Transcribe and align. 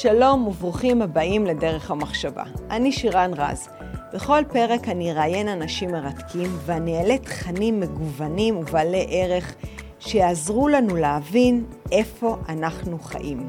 שלום 0.00 0.46
וברוכים 0.46 1.02
הבאים 1.02 1.46
לדרך 1.46 1.90
המחשבה. 1.90 2.42
אני 2.70 2.92
שירן 2.92 3.30
רז. 3.36 3.68
בכל 4.14 4.42
פרק 4.52 4.88
אני 4.88 5.12
אראיין 5.12 5.48
אנשים 5.48 5.92
מרתקים 5.92 6.50
ואני 6.66 6.98
אעלה 6.98 7.18
תכנים 7.18 7.80
מגוונים 7.80 8.56
ובעלי 8.56 9.06
ערך 9.10 9.54
שיעזרו 9.98 10.68
לנו 10.68 10.96
להבין 10.96 11.64
איפה 11.92 12.36
אנחנו 12.48 12.98
חיים. 12.98 13.48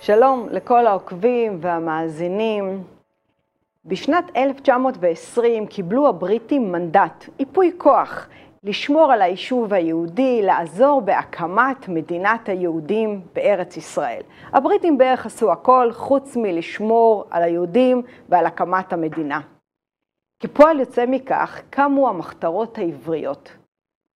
שלום 0.00 0.48
לכל 0.50 0.86
העוקבים 0.86 1.58
והמאזינים. 1.60 2.82
בשנת 3.84 4.24
1920 4.36 5.66
קיבלו 5.66 6.08
הבריטים 6.08 6.72
מנדט, 6.72 7.24
איפוי 7.38 7.72
כוח, 7.78 8.28
לשמור 8.64 9.12
על 9.12 9.22
היישוב 9.22 9.72
היהודי, 9.72 10.42
לעזור 10.42 11.00
בהקמת 11.00 11.88
מדינת 11.88 12.48
היהודים 12.48 13.20
בארץ 13.34 13.76
ישראל. 13.76 14.22
הבריטים 14.52 14.98
בערך 14.98 15.26
עשו 15.26 15.52
הכל 15.52 15.88
חוץ 15.92 16.36
מלשמור 16.36 17.24
על 17.30 17.42
היהודים 17.42 18.02
ועל 18.28 18.46
הקמת 18.46 18.92
המדינה. 18.92 19.40
כפועל 20.40 20.80
יוצא 20.80 21.04
מכך 21.08 21.60
קמו 21.70 22.08
המחתרות 22.08 22.78
העבריות. 22.78 23.52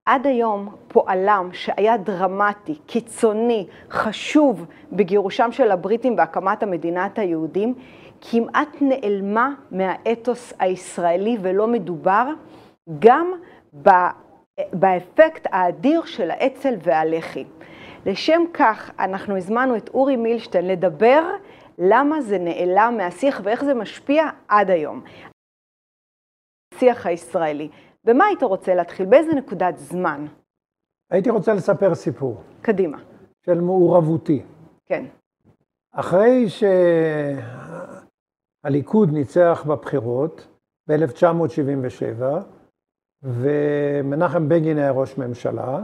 עד 0.05 0.27
היום 0.27 0.75
פועלם 0.87 1.49
שהיה 1.53 1.97
דרמטי, 1.97 2.75
קיצוני, 2.85 3.67
חשוב 3.89 4.65
בגירושם 4.91 5.51
של 5.51 5.71
הבריטים 5.71 6.17
והקמת 6.17 6.63
המדינת 6.63 7.19
היהודים, 7.19 7.73
כמעט 8.21 8.77
נעלמה 8.81 9.53
מהאתוס 9.71 10.53
הישראלי 10.59 11.37
ולא 11.41 11.67
מדובר 11.67 12.27
גם 12.99 13.31
באפקט 14.73 15.47
האדיר 15.51 16.05
של 16.05 16.31
האצ"ל 16.31 16.73
והלח"י. 16.83 17.45
לשם 18.05 18.41
כך 18.53 18.91
אנחנו 18.99 19.37
הזמנו 19.37 19.77
את 19.77 19.89
אורי 19.89 20.15
מילשטיין 20.15 20.67
לדבר 20.67 21.23
למה 21.77 22.21
זה 22.21 22.37
נעלם 22.37 22.93
מהשיח 22.97 23.41
ואיך 23.43 23.63
זה 23.63 23.73
משפיע 23.73 24.23
עד 24.47 24.69
היום. 24.69 25.03
השיח 26.73 27.05
הישראלי. 27.05 27.69
במה 28.03 28.25
היית 28.25 28.43
רוצה 28.43 28.75
להתחיל? 28.75 29.05
באיזה 29.05 29.33
נקודת 29.33 29.77
זמן? 29.77 30.25
הייתי 31.11 31.29
רוצה 31.29 31.53
לספר 31.53 31.95
סיפור. 31.95 32.41
קדימה. 32.61 32.97
של 33.45 33.61
מעורבותי. 33.61 34.43
כן. 34.85 35.05
אחרי 35.91 36.45
שהליכוד 38.63 39.09
ניצח 39.13 39.65
בבחירות 39.67 40.47
ב-1977, 40.87 42.23
ומנחם 43.23 44.49
בגין 44.49 44.77
היה 44.77 44.91
ראש 44.91 45.17
ממשלה, 45.17 45.83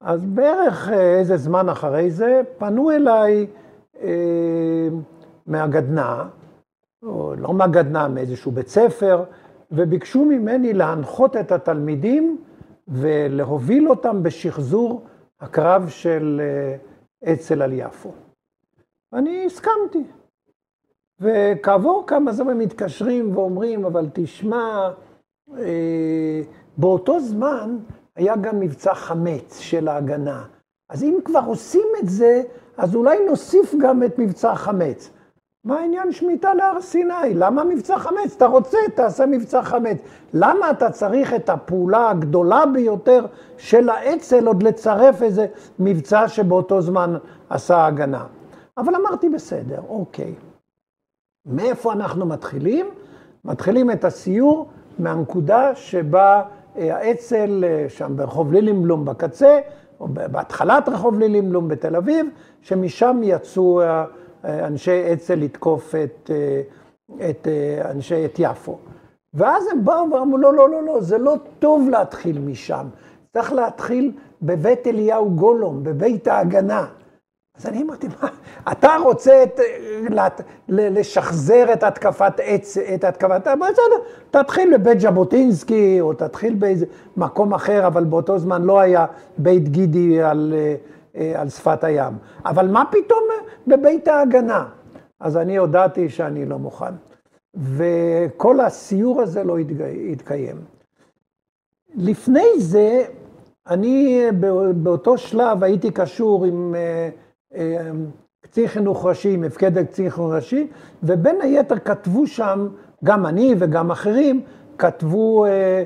אז 0.00 0.24
בערך 0.24 0.88
אה, 0.88 1.18
איזה 1.18 1.36
זמן 1.36 1.68
אחרי 1.68 2.10
זה 2.10 2.42
פנו 2.58 2.90
אליי 2.90 3.46
אה, 4.00 4.88
מהגדנ"ע, 5.46 6.24
או 7.02 7.34
לא 7.38 7.52
מהגדנ"ע, 7.52 8.08
מאיזשהו 8.08 8.52
בית 8.52 8.68
ספר, 8.68 9.24
וביקשו 9.70 10.24
ממני 10.24 10.72
להנחות 10.72 11.36
את 11.36 11.52
התלמידים 11.52 12.44
ולהוביל 12.88 13.88
אותם 13.88 14.22
בשחזור 14.22 15.06
הקרב 15.40 15.88
של 15.88 16.40
אה, 16.44 17.32
אצ"ל 17.32 17.62
על 17.62 17.72
יפו. 17.72 18.12
אני 19.12 19.46
הסכמתי. 19.46 20.04
וכעבור 21.20 22.04
כמה 22.06 22.32
זמן 22.32 22.58
מתקשרים 22.58 23.36
ואומרים, 23.36 23.84
אבל 23.84 24.08
תשמע, 24.12 24.90
באותו 26.76 27.20
זמן 27.20 27.76
היה 28.16 28.36
גם 28.36 28.60
מבצע 28.60 28.94
חמץ 28.94 29.58
של 29.58 29.88
ההגנה. 29.88 30.44
אז 30.88 31.02
אם 31.02 31.18
כבר 31.24 31.40
עושים 31.46 31.88
את 32.02 32.08
זה, 32.08 32.42
אז 32.76 32.94
אולי 32.94 33.18
נוסיף 33.26 33.74
גם 33.80 34.02
את 34.02 34.18
מבצע 34.18 34.54
חמץ. 34.54 35.10
מה 35.64 35.78
העניין 35.78 36.12
שמיטה 36.12 36.54
להר 36.54 36.80
סיני? 36.80 37.34
למה 37.34 37.64
מבצע 37.64 37.98
חמץ? 37.98 38.34
אתה 38.36 38.46
רוצה, 38.46 38.78
תעשה 38.94 39.26
מבצע 39.26 39.62
חמץ. 39.62 39.98
למה 40.34 40.70
אתה 40.70 40.90
צריך 40.90 41.34
את 41.34 41.50
הפעולה 41.50 42.10
הגדולה 42.10 42.66
ביותר 42.66 43.26
של 43.58 43.88
האצ"ל 43.88 44.46
עוד 44.46 44.62
לצרף 44.62 45.22
איזה 45.22 45.46
מבצע 45.78 46.28
שבאותו 46.28 46.80
זמן 46.80 47.16
עשה 47.50 47.86
הגנה? 47.86 48.26
אבל 48.78 48.94
אמרתי, 48.94 49.28
בסדר, 49.28 49.80
אוקיי. 49.88 50.34
מאיפה 51.46 51.92
אנחנו 51.92 52.26
מתחילים? 52.26 52.86
מתחילים 53.44 53.90
את 53.90 54.04
הסיור 54.04 54.68
מהנקודה 54.98 55.74
שבה 55.74 56.42
אה, 56.78 56.96
האצ"ל, 56.96 57.64
אה, 57.64 57.84
שם 57.88 58.12
ברחוב 58.16 58.52
לילינבלום 58.52 59.04
בקצה, 59.04 59.58
או 60.00 60.08
בהתחלת 60.08 60.88
רחוב 60.88 61.18
לילינבלום 61.18 61.68
בתל 61.68 61.96
אביב, 61.96 62.26
שמשם 62.62 63.20
יצאו 63.22 63.82
אה, 63.82 64.04
אנשי 64.44 65.12
אצ"ל 65.12 65.34
לתקוף 65.34 65.94
את, 65.94 66.30
את, 67.30 67.48
אנשי, 67.90 68.24
את 68.24 68.36
יפו. 68.38 68.78
ואז 69.34 69.64
הם 69.72 69.84
באו 69.84 70.10
ואמרו, 70.12 70.38
לא, 70.38 70.54
לא, 70.54 70.70
לא, 70.70 70.82
לא, 70.82 71.00
זה 71.00 71.18
לא 71.18 71.34
טוב 71.58 71.88
להתחיל 71.90 72.38
משם. 72.38 72.86
צריך 73.32 73.52
להתחיל 73.52 74.12
בבית 74.42 74.86
אליהו 74.86 75.30
גולום, 75.30 75.84
בבית 75.84 76.28
ההגנה. 76.28 76.86
אז 77.58 77.66
אני 77.66 77.82
אמרתי, 77.82 78.06
מה, 78.22 78.28
אתה 78.72 78.96
רוצה 79.04 79.42
את, 79.42 79.60
לשחזר 80.68 81.72
את 81.72 81.82
התקפת 81.82 82.32
עץ, 82.42 82.76
את 82.76 83.04
התקפת, 83.04 83.40
בסדר, 83.46 84.08
תתחיל 84.30 84.76
בבית 84.76 85.00
ז'בוטינסקי, 85.00 86.00
או 86.00 86.12
תתחיל 86.12 86.54
באיזה 86.54 86.86
מקום 87.16 87.54
אחר, 87.54 87.86
אבל 87.86 88.04
באותו 88.04 88.38
זמן 88.38 88.62
לא 88.62 88.80
היה 88.80 89.06
בית 89.38 89.68
גידי 89.68 90.22
על, 90.22 90.54
אה, 91.16 91.40
על 91.40 91.48
שפת 91.48 91.84
הים. 91.84 92.12
אבל 92.44 92.68
מה 92.68 92.84
פתאום 92.90 93.24
בבית 93.66 94.08
ההגנה? 94.08 94.66
אז 95.20 95.36
אני 95.36 95.56
הודעתי 95.56 96.08
שאני 96.08 96.46
לא 96.46 96.58
מוכן. 96.58 96.94
וכל 97.54 98.60
הסיור 98.60 99.22
הזה 99.22 99.44
לא 99.44 99.56
התקיים. 100.12 100.56
לפני 101.94 102.48
זה, 102.58 103.04
אני 103.66 104.26
באותו 104.74 105.18
שלב 105.18 105.64
הייתי 105.64 105.90
קשור 105.90 106.44
עם... 106.44 106.74
אה, 107.54 107.90
קצין 108.40 108.66
חינוך 108.66 109.06
ראשי, 109.06 109.36
מפקד 109.36 109.78
הקצין 109.78 110.10
חינוך 110.10 110.32
ראשי, 110.32 110.66
ובין 111.02 111.40
היתר 111.40 111.78
כתבו 111.78 112.26
שם, 112.26 112.68
גם 113.04 113.26
אני 113.26 113.54
וגם 113.58 113.90
אחרים, 113.90 114.42
כתבו 114.78 115.44
אה, 115.44 115.84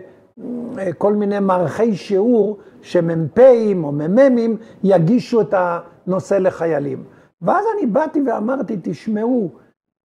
אה, 0.78 0.92
כל 0.92 1.12
מיני 1.12 1.38
מערכי 1.40 1.96
שיעור 1.96 2.58
שמ"פים 2.82 3.84
או 3.84 3.92
מ"מים 3.92 4.56
יגישו 4.84 5.40
את 5.40 5.54
הנושא 5.56 6.34
לחיילים. 6.34 7.04
ואז 7.42 7.64
אני 7.76 7.86
באתי 7.86 8.20
ואמרתי, 8.26 8.76
תשמעו, 8.82 9.50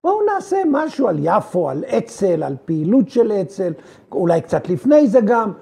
בואו 0.04 0.26
נעשה 0.34 0.62
משהו 0.70 1.08
על 1.08 1.16
יפו, 1.22 1.70
על 1.70 1.84
אצ"ל, 1.84 2.42
על 2.42 2.56
פעילות 2.64 3.08
של 3.08 3.32
אצ"ל, 3.32 3.72
אולי 4.12 4.40
קצת 4.40 4.68
לפני 4.68 5.06
זה 5.06 5.20
גם. 5.20 5.52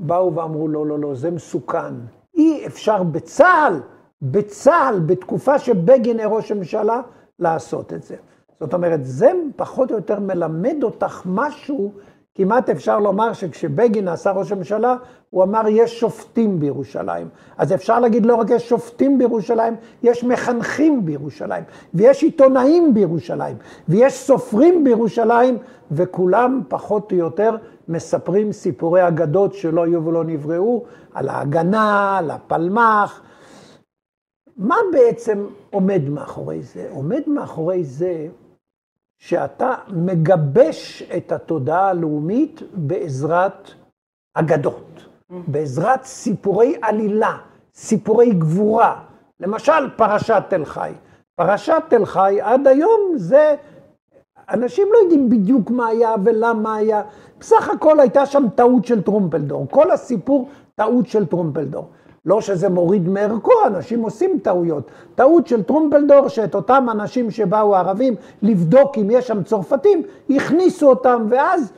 באו 0.00 0.34
ואמרו, 0.34 0.68
לא, 0.68 0.86
לא, 0.86 0.98
לא, 0.98 1.14
זה 1.14 1.30
מסוכן. 1.30 1.94
אי 2.34 2.66
אפשר 2.66 3.02
בצה"ל 3.02 3.80
בצה"ל, 4.22 5.00
בתקופה 5.06 5.58
שבגין 5.58 6.18
היה 6.18 6.28
ראש 6.28 6.52
הממשלה, 6.52 7.00
לעשות 7.38 7.92
את 7.92 8.02
זה. 8.02 8.16
זאת 8.60 8.74
אומרת, 8.74 9.04
זה 9.04 9.32
פחות 9.56 9.90
או 9.90 9.96
יותר 9.96 10.20
מלמד 10.20 10.76
אותך 10.82 11.22
משהו, 11.24 11.92
כמעט 12.34 12.70
אפשר 12.70 12.98
לומר 12.98 13.32
שכשבגין 13.32 14.04
נעשה 14.04 14.30
ראש 14.30 14.52
הממשלה, 14.52 14.96
הוא 15.30 15.42
אמר, 15.42 15.62
יש 15.68 16.00
שופטים 16.00 16.60
בירושלים. 16.60 17.28
אז 17.58 17.72
אפשר 17.72 18.00
להגיד, 18.00 18.26
לא 18.26 18.34
רק 18.34 18.50
יש 18.50 18.68
שופטים 18.68 19.18
בירושלים, 19.18 19.76
יש 20.02 20.24
מחנכים 20.24 21.06
בירושלים, 21.06 21.64
ויש 21.94 22.22
עיתונאים 22.22 22.94
בירושלים, 22.94 23.56
ויש 23.88 24.12
סופרים 24.12 24.84
בירושלים, 24.84 25.58
וכולם 25.90 26.62
פחות 26.68 27.12
או 27.12 27.16
יותר 27.16 27.56
מספרים 27.88 28.52
סיפורי 28.52 29.08
אגדות 29.08 29.54
שלא 29.54 29.84
היו 29.84 30.04
ולא 30.04 30.24
נבראו, 30.24 30.84
על 31.14 31.28
ההגנה, 31.28 32.18
על 32.18 32.30
הפלמ"ח, 32.30 33.20
מה 34.56 34.76
בעצם 34.92 35.46
עומד 35.70 36.08
מאחורי 36.08 36.62
זה? 36.62 36.88
עומד 36.90 37.22
מאחורי 37.26 37.84
זה 37.84 38.28
שאתה 39.18 39.74
מגבש 39.88 41.02
את 41.16 41.32
התודעה 41.32 41.88
הלאומית 41.88 42.62
בעזרת 42.72 43.70
אגדות, 44.34 45.06
mm. 45.32 45.34
בעזרת 45.48 46.04
סיפורי 46.04 46.76
עלילה, 46.82 47.36
סיפורי 47.74 48.30
גבורה. 48.30 49.00
למשל, 49.40 49.90
פרשת 49.96 50.42
תל 50.48 50.64
חי. 50.64 50.92
פרשת 51.34 51.82
תל 51.88 52.04
חי 52.04 52.38
עד 52.40 52.66
היום 52.66 53.12
זה, 53.16 53.54
אנשים 54.50 54.88
לא 54.92 54.98
יודעים 54.98 55.30
בדיוק 55.30 55.70
מה 55.70 55.86
היה 55.86 56.14
ולמה 56.24 56.74
היה. 56.74 57.02
בסך 57.40 57.68
הכל 57.68 58.00
הייתה 58.00 58.26
שם 58.26 58.44
טעות 58.54 58.84
של 58.84 59.02
טרומפלדור. 59.02 59.66
כל 59.70 59.90
הסיפור 59.90 60.48
טעות 60.74 61.06
של 61.06 61.26
טרומפלדור. 61.26 61.88
לא 62.26 62.40
שזה 62.40 62.68
מוריד 62.68 63.08
מערכו, 63.08 63.52
אנשים 63.66 64.02
עושים 64.02 64.38
טעויות. 64.42 64.90
טעות 65.14 65.46
של 65.46 65.62
טרומפלדור, 65.62 66.28
שאת 66.28 66.54
אותם 66.54 66.86
אנשים 66.90 67.30
שבאו 67.30 67.76
ערבים 67.76 68.14
לבדוק 68.42 68.98
אם 68.98 69.10
יש 69.10 69.26
שם 69.26 69.42
צרפתים, 69.42 70.02
הכניסו 70.30 70.88
אותם, 70.88 71.26
ואז 71.28 71.72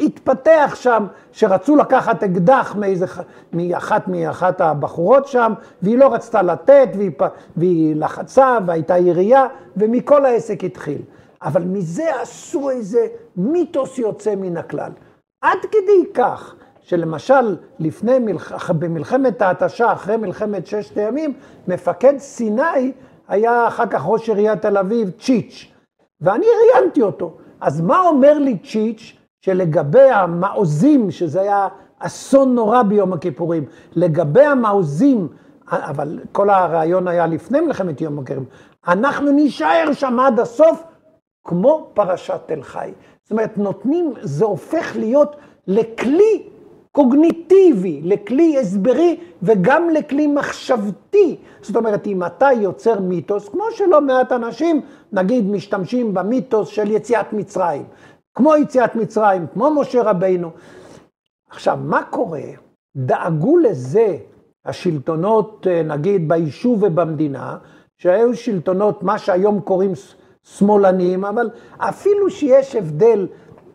התפתח 0.00 0.72
שם, 0.74 1.06
שרצו 1.32 1.76
לקחת 1.76 2.22
אקדח 2.22 2.76
מאיזה, 2.78 3.06
מאחת 3.52 4.08
מאחת 4.08 4.60
הבחורות 4.60 5.26
שם, 5.26 5.52
והיא 5.82 5.98
לא 5.98 6.14
רצתה 6.14 6.42
לתת, 6.42 6.88
והיא, 6.96 7.10
והיא 7.56 7.96
לחצה, 7.96 8.58
והייתה 8.66 8.98
ירייה, 8.98 9.46
ומכל 9.76 10.24
העסק 10.24 10.64
התחיל. 10.64 11.02
אבל 11.42 11.62
מזה 11.62 12.20
עשו 12.20 12.70
איזה 12.70 13.06
מיתוס 13.36 13.98
יוצא 13.98 14.34
מן 14.34 14.56
הכלל. 14.56 14.90
עד 15.42 15.58
כדי 15.70 16.12
כך, 16.14 16.54
שלמשל, 16.88 17.56
לפני, 17.78 18.18
מלח... 18.18 18.70
במלחמת 18.70 19.42
ההתשה, 19.42 19.92
אחרי 19.92 20.16
מלחמת 20.16 20.66
ששת 20.66 20.98
הימים, 20.98 21.34
מפקד 21.68 22.18
סיני 22.18 22.92
היה 23.28 23.68
אחר 23.68 23.86
כך 23.86 24.02
ראש 24.06 24.28
עיריית 24.28 24.62
תל 24.62 24.78
אביב, 24.78 25.10
צ'יץ', 25.20 25.72
ואני 26.20 26.46
ראיינתי 26.46 27.02
אותו. 27.02 27.36
אז 27.60 27.80
מה 27.80 28.00
אומר 28.00 28.38
לי 28.38 28.58
צ'יץ'? 28.58 29.12
שלגבי 29.40 30.10
המעוזים, 30.10 31.10
שזה 31.10 31.40
היה 31.40 31.68
אסון 31.98 32.54
נורא 32.54 32.82
ביום 32.82 33.12
הכיפורים, 33.12 33.64
לגבי 33.92 34.44
המעוזים, 34.44 35.28
אבל 35.70 36.18
כל 36.32 36.50
הרעיון 36.50 37.08
היה 37.08 37.26
לפני 37.26 37.60
מלחמת 37.60 38.00
יום 38.00 38.18
הכיפורים, 38.18 38.48
אנחנו 38.88 39.32
נישאר 39.32 39.92
שם 39.92 40.20
עד 40.20 40.40
הסוף, 40.40 40.82
כמו 41.44 41.90
פרשת 41.94 42.40
תל 42.46 42.62
חי. 42.62 42.92
זאת 43.22 43.30
אומרת, 43.30 43.58
נותנים, 43.58 44.14
זה 44.20 44.44
הופך 44.44 44.96
להיות 44.96 45.36
לכלי 45.66 46.48
קוגניטיבי, 46.98 48.00
לכלי 48.04 48.58
הסברי 48.58 49.16
וגם 49.42 49.90
לכלי 49.90 50.26
מחשבתי. 50.26 51.36
זאת 51.62 51.76
אומרת, 51.76 52.06
אם 52.06 52.24
אתה 52.24 52.48
יוצר 52.60 53.00
מיתוס, 53.00 53.48
כמו 53.48 53.64
שלא 53.72 54.00
מעט 54.00 54.32
אנשים, 54.32 54.80
נגיד, 55.12 55.50
משתמשים 55.50 56.14
במיתוס 56.14 56.68
של 56.68 56.90
יציאת 56.90 57.32
מצרים. 57.32 57.84
כמו 58.34 58.56
יציאת 58.56 58.94
מצרים, 58.94 59.46
כמו 59.54 59.80
משה 59.80 60.02
רבינו. 60.02 60.50
עכשיו, 61.50 61.78
מה 61.82 62.02
קורה? 62.02 62.42
דאגו 62.96 63.58
לזה 63.58 64.16
השלטונות, 64.64 65.66
אה, 65.70 65.82
נגיד, 65.82 66.28
ביישוב 66.28 66.82
ובמדינה, 66.82 67.58
שהיו 67.98 68.36
שלטונות, 68.36 69.02
מה 69.02 69.18
שהיום 69.18 69.60
קוראים 69.60 69.92
שמאלנים, 70.42 71.24
אבל 71.24 71.50
אפילו 71.78 72.30
שיש 72.30 72.76
הבדל 72.76 73.26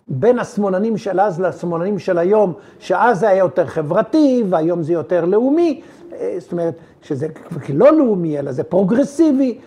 בין 0.08 0.40
השמאלנים 0.40 0.98
של 0.98 1.20
אז 1.20 1.42
לשמאלנים 1.42 2.00
של 2.00 2.18
היום, 2.18 2.54
שאז 2.80 3.20
זה 3.20 3.30
היה 3.30 3.38
יותר 3.38 3.66
חברתי 3.68 4.44
והיום 4.50 4.84
זה 4.84 4.94
יותר 4.94 5.26
לאומי, 5.26 5.82
אה, 6.14 6.36
זאת 6.40 6.52
אומרת, 6.52 6.76
שזה 7.02 7.28
לא 7.70 7.98
לאומי, 7.98 8.40
אלא 8.40 8.52
זה 8.52 8.64
פרוגרסיבי. 8.64 9.60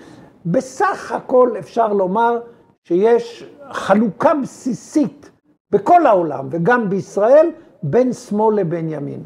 בסך 0.47 1.13
הכל 1.13 1.55
אפשר 1.59 1.93
לומר 1.93 2.41
שיש 2.85 3.45
חלוקה 3.71 4.33
בסיסית 4.43 5.31
בכל 5.71 6.07
העולם 6.07 6.49
וגם 6.51 6.91
בישראל 6.91 7.51
בין 7.83 8.13
שמאל 8.13 8.57
לבין 8.57 8.89
ימין. 8.89 9.23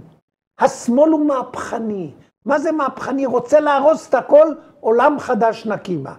השמאל 0.58 1.10
הוא 1.10 1.26
מהפכני. 1.26 2.10
מה 2.46 2.58
זה 2.58 2.72
מהפכני? 2.72 3.26
רוצה 3.26 3.60
להרוס 3.60 4.08
את 4.08 4.14
הכל, 4.14 4.46
עולם 4.80 5.18
חדש 5.18 5.66
נקימה. 5.66 6.14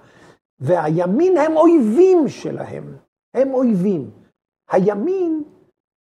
והימין 0.60 1.38
הם 1.38 1.58
אויבים 1.58 2.28
שלהם, 2.28 2.96
הם 3.34 3.54
אויבים. 3.54 4.21
הימין 4.72 5.44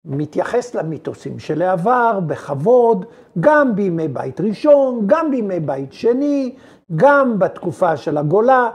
מתייחס 0.06 0.76
למיתוסים 0.76 1.40
של 1.40 1.62
העבר 1.62 2.20
בכבוד, 2.28 3.06
גם 3.40 3.76
בימי 3.76 4.08
בית 4.08 4.42
ראשון, 4.42 5.04
גם 5.06 5.32
בימי 5.32 5.60
בית 5.60 5.94
שני, 5.94 6.56
גם 6.96 7.40
בתקופה 7.40 7.98
של 7.98 8.18
הגולה. 8.18 8.70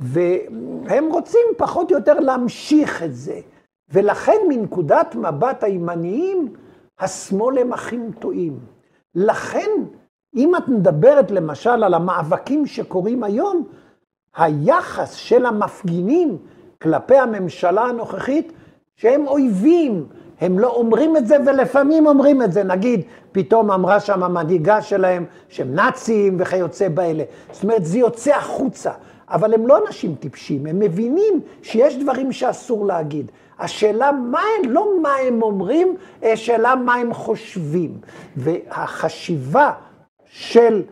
והם 0.00 1.12
רוצים 1.12 1.46
פחות 1.56 1.90
או 1.92 1.96
יותר 1.96 2.20
להמשיך 2.20 3.02
את 3.02 3.14
זה. 3.14 3.40
ולכן 3.92 4.38
מנקודת 4.48 5.14
מבט 5.14 5.64
הימניים, 5.64 6.52
השמאל 6.98 7.58
הם 7.58 7.72
אחים 7.72 8.10
טועים. 8.18 8.58
לכן, 9.14 9.70
אם 10.36 10.56
את 10.56 10.68
מדברת 10.68 11.30
למשל 11.30 11.84
על 11.84 11.94
המאבקים 11.94 12.66
שקורים 12.66 13.24
היום, 13.24 13.64
היחס 14.36 15.14
של 15.14 15.46
המפגינים 15.46 16.38
כלפי 16.82 17.16
הממשלה 17.16 17.82
הנוכחית, 17.82 18.52
שהם 19.02 19.26
אויבים, 19.26 20.06
הם 20.40 20.58
לא 20.58 20.68
אומרים 20.68 21.16
את 21.16 21.26
זה 21.26 21.36
ולפעמים 21.46 22.06
אומרים 22.06 22.42
את 22.42 22.52
זה. 22.52 22.64
נגיד, 22.64 23.00
פתאום 23.32 23.70
אמרה 23.70 24.00
שם 24.00 24.22
המנהיגה 24.22 24.82
שלהם 24.82 25.24
שהם 25.48 25.74
נאצים 25.74 26.36
וכיוצא 26.40 26.88
באלה. 26.88 27.24
זאת 27.52 27.62
אומרת, 27.62 27.84
זה 27.84 27.98
יוצא 27.98 28.34
החוצה. 28.34 28.92
אבל 29.28 29.54
הם 29.54 29.66
לא 29.66 29.86
אנשים 29.86 30.14
טיפשים, 30.14 30.66
הם 30.66 30.78
מבינים 30.78 31.40
שיש 31.62 31.96
דברים 31.96 32.32
שאסור 32.32 32.86
להגיד. 32.86 33.30
השאלה 33.58 34.12
מה 34.12 34.40
הם, 34.58 34.70
לא 34.70 34.88
מה 35.02 35.14
הם 35.14 35.42
אומרים, 35.42 35.96
השאלה 36.22 36.74
מה 36.74 36.94
הם 36.94 37.14
חושבים. 37.14 37.98
והחשיבה 38.36 39.72
של, 40.26 40.82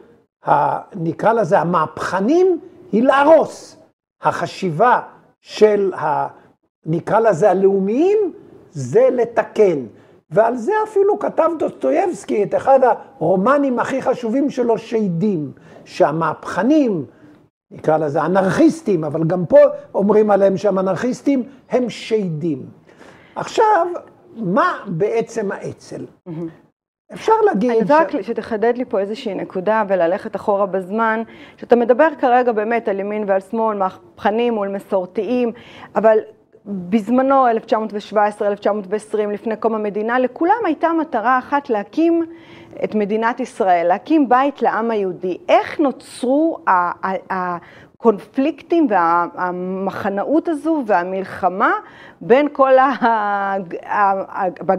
ה, 0.47 0.79
נקרא 0.97 1.33
לזה, 1.33 1.59
המהפכנים, 1.59 2.61
היא 2.93 3.03
להרוס. 3.03 3.77
החשיבה 4.23 5.01
של, 5.41 5.93
ה, 5.95 6.40
נקרא 6.87 7.21
לזה, 7.21 7.51
הלאומיים, 7.51 8.33
זה 8.71 9.09
לתקן. 9.13 9.87
ועל 10.31 10.57
זה 10.57 10.73
אפילו 10.85 11.19
כתב 11.19 11.51
דוסטויבסקי 11.59 12.43
את 12.43 12.55
אחד 12.55 12.81
הרומנים 12.83 13.79
הכי 13.79 14.03
חשובים 14.03 14.51
שלו, 14.51 14.79
שדים, 14.79 15.53
שהמהפכנים, 15.85 17.05
נקרא 17.71 17.97
לזה 17.97 18.25
אנרכיסטים, 18.25 19.05
אבל 19.05 19.25
גם 19.25 19.47
פה 19.47 19.59
אומרים 19.95 20.31
עליהם 20.31 20.57
שהם 20.57 20.79
אנרכיסטים, 20.79 21.43
הם 21.71 21.91
שדים. 21.91 22.67
עכשיו, 23.37 23.87
מה 24.37 24.79
בעצם 24.87 25.53
האצ"ל? 25.53 26.07
אפשר 27.13 27.33
להגיד... 27.45 27.71
אני 27.71 27.81
רק 27.89 28.23
שתחדד 28.23 28.73
לי 28.77 28.85
פה 28.85 28.99
איזושהי 28.99 29.35
נקודה 29.35 29.85
וללכת 29.89 30.37
אחורה 30.37 30.67
בזמן, 30.67 31.23
שאתה 31.57 31.77
מדבר 31.77 32.09
כרגע 32.19 32.53
באמת 32.53 32.89
על 32.89 33.01
ימין 33.01 33.25
ועל 33.27 33.41
שמאל, 33.41 33.77
מהפכנים 33.77 34.55
מול 34.55 34.69
מסורתיים, 34.69 35.53
אבל 35.95 36.19
בזמנו, 36.71 37.49
1917, 37.49 38.49
1920, 38.49 39.31
לפני 39.31 39.57
קום 39.57 39.75
המדינה, 39.75 40.19
לכולם 40.19 40.57
הייתה 40.65 40.89
מטרה 41.01 41.39
אחת 41.39 41.71
להקים 41.71 42.25
את 42.85 42.95
מדינת 42.95 43.41
ישראל, 43.41 43.87
להקים 43.89 44.29
בית 44.29 44.63
לעם 44.63 44.91
היהודי. 44.91 45.39
איך 45.49 45.81
נוצרו 45.81 46.59
הקונפליקטים 47.31 48.87
והמחנאות 48.91 50.49
הזו 50.49 50.83
והמלחמה 50.87 51.73
בין 52.21 52.49
כל 52.53 52.79
ה... 52.79 53.55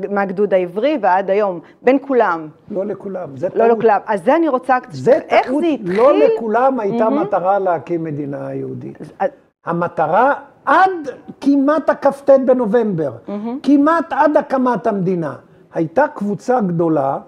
מהגדוד 0.09 0.53
העברי 0.53 0.97
ועד 1.01 1.29
היום, 1.29 1.59
בין 1.81 1.97
כולם. 2.01 2.47
לא 2.71 2.85
לכולם, 2.85 3.37
זה 3.37 3.47
לא 3.47 3.51
טעות. 3.51 3.67
לא 3.67 3.77
לכולם. 3.77 3.99
אז 4.05 4.23
זה 4.23 4.35
אני 4.35 4.47
רוצה... 4.47 4.77
זה 4.89 5.11
איך 5.11 5.47
טעות, 5.47 5.61
זה 5.61 5.67
התחיל? 5.67 5.97
לא 5.97 6.19
לכולם 6.19 6.79
הייתה 6.79 7.07
mm-hmm. 7.07 7.09
מטרה 7.09 7.59
להקים 7.59 8.03
מדינה 8.03 8.53
יהודית. 8.53 8.97
המטרה 9.65 10.33
עד 10.65 11.09
כמעט 11.41 11.89
הכ"ט 11.89 12.29
בנובמבר, 12.45 13.17
mm-hmm. 13.27 13.31
כמעט 13.63 14.13
עד 14.13 14.37
הקמת 14.37 14.87
המדינה, 14.87 15.35
הייתה 15.73 16.07
קבוצה 16.07 16.61
גדולה 16.61 17.19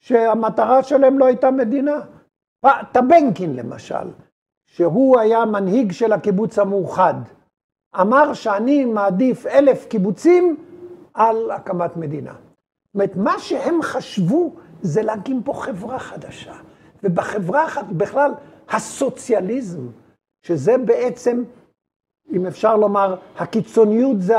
שהמטרה 0.00 0.82
שלהם 0.82 1.18
לא 1.18 1.24
הייתה 1.24 1.50
מדינה. 1.50 2.00
טבנקין 2.92 3.56
למשל, 3.56 4.08
שהוא 4.66 5.18
היה 5.18 5.44
מנהיג 5.44 5.92
של 5.92 6.12
הקיבוץ 6.12 6.58
המאוחד, 6.58 7.14
אמר 8.00 8.34
שאני 8.34 8.84
מעדיף 8.84 9.46
אלף 9.46 9.86
קיבוצים 9.86 10.56
על 11.14 11.50
הקמת 11.50 11.96
מדינה. 11.96 12.32
זאת 12.32 12.94
אומרת, 12.94 13.16
מה 13.16 13.38
שהם 13.38 13.82
חשבו 13.82 14.54
זה 14.82 15.02
להקים 15.02 15.42
פה 15.42 15.52
חברה 15.54 15.98
חדשה. 15.98 16.54
ובחברה, 17.02 17.66
בכלל, 17.96 18.32
הסוציאליזם, 18.70 19.86
שזה 20.42 20.78
בעצם, 20.78 21.44
אם 22.32 22.46
אפשר 22.46 22.76
לומר, 22.76 23.14
הקיצוניות 23.38 24.22
זה 24.22 24.34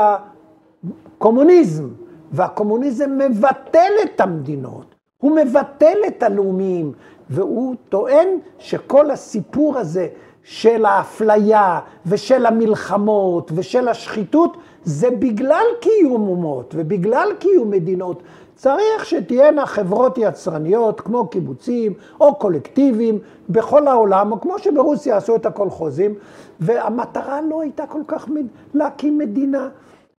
הקומוניזם, 1.16 1.88
והקומוניזם 2.32 3.18
מבטל 3.18 3.92
את 4.04 4.20
המדינות. 4.20 4.94
הוא 5.18 5.36
מבטל 5.36 5.96
את 6.06 6.22
הלאומיים, 6.22 6.92
והוא 7.30 7.74
טוען 7.88 8.28
שכל 8.58 9.10
הסיפור 9.10 9.78
הזה 9.78 10.08
של 10.44 10.84
האפליה 10.84 11.80
ושל 12.06 12.46
המלחמות 12.46 13.50
ושל 13.54 13.88
השחיתות, 13.88 14.56
זה 14.84 15.10
בגלל 15.10 15.64
קיום 15.80 16.28
אומות 16.28 16.74
ובגלל 16.78 17.28
קיום 17.38 17.70
מדינות. 17.70 18.22
צריך 18.56 19.04
שתהיינה 19.06 19.66
חברות 19.66 20.18
יצרניות 20.18 21.00
כמו 21.00 21.28
קיבוצים 21.28 21.92
או 22.20 22.34
קולקטיבים 22.34 23.18
בכל 23.48 23.88
העולם, 23.88 24.32
או 24.32 24.40
כמו 24.40 24.58
שברוסיה 24.58 25.16
עשו 25.16 25.36
את 25.36 25.46
הקולחוזים, 25.46 26.14
והמטרה 26.60 27.40
לא 27.40 27.62
הייתה 27.62 27.86
כל 27.86 28.02
כך 28.06 28.28
להקים 28.74 29.18
מדינה. 29.18 29.68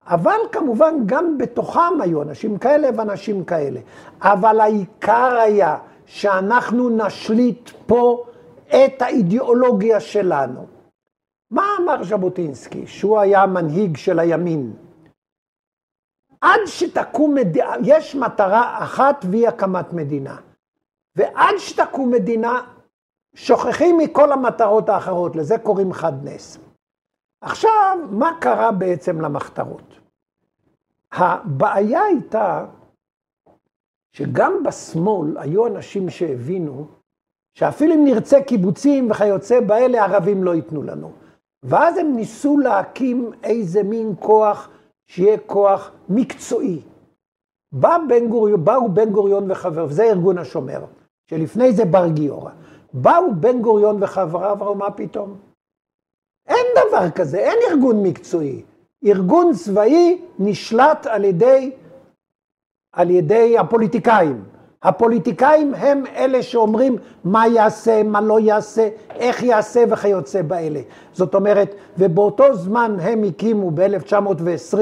אבל 0.07 0.37
כמובן 0.51 0.95
גם 1.05 1.37
בתוכם 1.37 2.01
היו 2.01 2.21
אנשים 2.21 2.57
כאלה 2.57 2.89
ואנשים 2.95 3.43
כאלה. 3.43 3.79
אבל 4.21 4.59
העיקר 4.59 5.37
היה 5.41 5.77
שאנחנו 6.05 6.89
נשליט 6.89 7.69
פה 7.85 8.23
את 8.71 9.01
האידיאולוגיה 9.01 9.99
שלנו. 9.99 10.67
מה 11.51 11.63
אמר 11.81 12.03
ז'בוטינסקי, 12.03 12.87
שהוא 12.87 13.19
היה 13.19 13.45
מנהיג 13.45 13.97
של 13.97 14.19
הימין? 14.19 14.73
עד 16.41 16.59
שתקום 16.65 17.35
מדינה, 17.35 17.73
יש 17.83 18.15
מטרה 18.15 18.83
אחת 18.83 19.25
והיא 19.31 19.47
הקמת 19.47 19.93
מדינה. 19.93 20.37
ועד 21.15 21.55
שתקום 21.57 22.11
מדינה, 22.11 22.73
שוכחים 23.35 23.97
מכל 23.97 24.31
המטרות 24.31 24.89
האחרות, 24.89 25.35
לזה 25.35 25.57
קוראים 25.57 25.93
חד 25.93 26.13
נס. 26.23 26.57
עכשיו, 27.41 27.97
מה 28.11 28.31
קרה 28.41 28.71
בעצם 28.71 29.21
למחתרות? 29.21 29.99
הבעיה 31.11 32.03
הייתה 32.03 32.65
שגם 34.13 34.63
בשמאל 34.63 35.37
היו 35.37 35.67
אנשים 35.67 36.09
שהבינו 36.09 37.00
שאפילו 37.53 37.95
אם 37.95 38.05
נרצה 38.05 38.43
קיבוצים 38.43 39.11
וכיוצא 39.11 39.59
באלה, 39.59 40.05
ערבים 40.05 40.43
לא 40.43 40.55
ייתנו 40.55 40.83
לנו. 40.83 41.11
ואז 41.63 41.97
הם 41.97 42.15
ניסו 42.15 42.57
להקים 42.57 43.31
איזה 43.43 43.83
מין 43.83 44.13
כוח 44.19 44.69
שיהיה 45.07 45.37
כוח 45.37 45.91
מקצועי. 46.09 46.81
בא 47.71 47.97
בן 48.09 48.27
גוריון, 48.27 48.65
באו 48.65 48.89
בן 48.89 49.09
גוריון 49.09 49.51
וחבריו, 49.51 49.89
וזה 49.89 50.03
ארגון 50.03 50.37
השומר, 50.37 50.85
שלפני 51.29 51.73
זה 51.73 51.85
בר 51.85 52.07
גיורא. 52.07 52.51
באו 52.93 53.35
בן 53.35 53.61
גוריון 53.61 54.03
וחבריו, 54.03 54.51
אמרו, 54.51 54.75
מה 54.75 54.91
פתאום? 54.91 55.37
אין 56.47 56.65
דבר 56.87 57.09
כזה, 57.09 57.37
אין 57.37 57.57
ארגון 57.71 58.03
מקצועי. 58.03 58.63
ארגון 59.05 59.53
צבאי 59.53 60.21
נשלט 60.39 61.07
על 61.07 61.23
ידי, 61.23 61.71
על 62.93 63.09
ידי 63.09 63.57
הפוליטיקאים. 63.57 64.43
הפוליטיקאים 64.83 65.73
הם 65.73 66.03
אלה 66.15 66.43
שאומרים 66.43 66.97
מה 67.23 67.47
יעשה, 67.47 68.03
מה 68.03 68.21
לא 68.21 68.39
יעשה, 68.39 68.89
איך 69.15 69.43
יעשה 69.43 69.83
וכיוצא 69.89 70.41
באלה. 70.41 70.81
זאת 71.13 71.35
אומרת, 71.35 71.75
ובאותו 71.97 72.55
זמן 72.55 72.97
הם 73.01 73.23
הקימו, 73.23 73.71
ב-1920, 73.71 74.77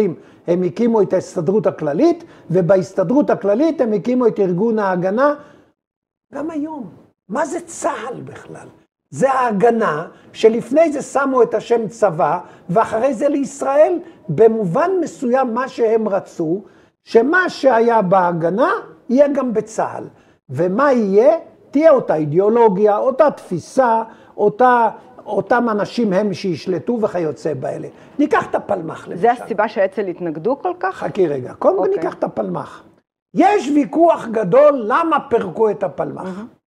הם 0.48 0.64
הקימו 0.64 1.02
את 1.02 1.14
ההסתדרות 1.14 1.68
הכללית, 1.68 2.24
ובהסתדרות 2.52 3.30
הכללית 3.30 3.82
הם 3.82 3.94
הקימו 3.94 4.28
את 4.28 4.40
ארגון 4.40 4.80
ההגנה. 4.80 5.36
גם 6.34 6.50
היום, 6.50 6.90
מה 7.30 7.46
זה 7.46 7.60
צה"ל 7.66 8.22
בכלל? 8.22 8.68
זה 9.12 9.32
ההגנה 9.32 10.08
שלפני 10.34 10.92
זה 10.92 11.02
שמו 11.02 11.44
את 11.44 11.54
השם 11.54 11.88
צבא, 11.88 12.40
ואחרי 12.70 13.14
זה 13.14 13.30
לישראל, 13.30 14.00
במובן 14.30 14.92
מסוים 15.02 15.54
מה 15.54 15.68
שהם 15.68 16.08
רצו, 16.08 16.64
שמה 17.04 17.50
שהיה 17.50 18.02
בהגנה 18.02 18.72
יהיה 19.10 19.28
גם 19.28 19.54
בצה"ל. 19.54 20.08
ומה 20.50 20.92
יהיה? 20.92 21.38
תהיה 21.72 21.92
אותה 21.92 22.16
אידיאולוגיה, 22.16 22.98
אותה 22.98 23.32
תפיסה, 23.32 24.04
אותה, 24.38 24.90
אותם 25.26 25.70
אנשים 25.70 26.14
הם 26.14 26.34
שישלטו 26.34 27.00
וכיוצא 27.02 27.54
באלה. 27.54 27.88
ניקח 28.20 28.50
את 28.50 28.56
הפלמ"ח 28.56 29.08
למשל. 29.08 29.22
זה 29.22 29.32
הסיבה 29.32 29.68
שאצ"ל 29.68 30.08
התנגדו 30.08 30.60
כל 30.62 30.74
כך? 30.80 30.96
חכי 30.96 31.28
רגע, 31.28 31.54
קודם 31.54 31.78
כל 31.78 31.84
okay. 31.84 31.88
אוקיי. 31.88 32.04
ניקח 32.04 32.14
את 32.14 32.24
הפלמ"ח. 32.24 32.84
יש 33.34 33.70
ויכוח 33.76 34.26
גדול 34.32 34.84
למה 34.88 35.18
פירקו 35.30 35.70
את 35.70 35.84
הפלמ"ח. 35.84 36.24
Mm-hmm. 36.24 36.60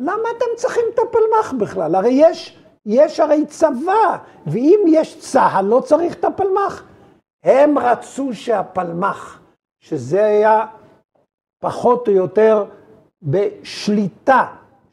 למה 0.00 0.28
אתם 0.36 0.46
צריכים 0.56 0.84
את 0.94 0.98
הפלמ"ח 0.98 1.52
בכלל? 1.52 1.94
הרי 1.94 2.10
יש, 2.12 2.58
יש 2.86 3.20
הרי 3.20 3.46
צבא, 3.46 4.16
ואם 4.46 4.80
יש 4.88 5.18
צה"ל 5.18 5.64
לא 5.64 5.80
צריך 5.80 6.14
את 6.14 6.24
הפלמ"ח. 6.24 6.82
הם 7.44 7.78
רצו 7.78 8.28
שהפלמ"ח, 8.32 9.40
שזה 9.80 10.24
היה 10.24 10.66
פחות 11.60 12.08
או 12.08 12.12
יותר 12.12 12.64
בשליטה 13.22 14.44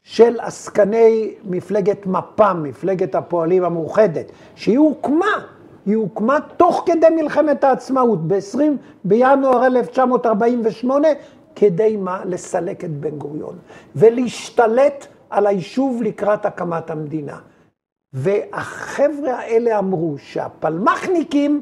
של 0.02 0.40
עסקני 0.40 1.34
מפלגת 1.44 2.06
מפ"ם, 2.06 2.60
מפלגת 2.62 3.14
הפועלים 3.14 3.64
המאוחדת, 3.64 4.32
שהיא 4.54 4.78
הוקמה, 4.78 5.44
היא 5.86 5.96
הוקמה 5.96 6.38
תוך 6.56 6.82
כדי 6.86 7.06
מלחמת 7.16 7.64
העצמאות, 7.64 8.28
ב-20 8.28 8.60
בינואר 9.04 9.66
1948, 9.66 11.08
כדי 11.54 11.96
מה? 11.96 12.20
לסלק 12.24 12.84
את 12.84 12.90
בן 12.90 13.18
גוריון, 13.18 13.58
ולהשתלט 13.96 15.06
על 15.30 15.46
היישוב 15.46 16.02
לקראת 16.02 16.46
הקמת 16.46 16.90
המדינה. 16.90 17.38
והחבר'ה 18.12 19.32
האלה 19.32 19.78
אמרו 19.78 20.14
שהפלמ"חניקים 20.18 21.60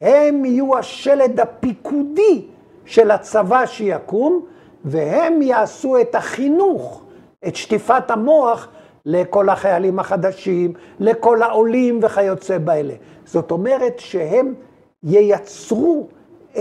הם 0.00 0.44
יהיו 0.44 0.78
השלד 0.78 1.40
הפיקודי 1.40 2.46
של 2.86 3.10
הצבא 3.10 3.66
שיקום, 3.66 4.46
והם 4.84 5.42
יעשו 5.42 6.00
את 6.00 6.14
החינוך, 6.14 7.02
את 7.48 7.56
שטיפת 7.56 8.10
המוח 8.10 8.68
לכל 9.06 9.48
החיילים 9.48 9.98
החדשים, 9.98 10.72
לכל 11.00 11.42
העולים 11.42 12.00
וכיוצא 12.02 12.58
באלה. 12.58 12.94
זאת 13.24 13.50
אומרת 13.50 13.98
שהם 13.98 14.54
ייצרו 15.02 16.06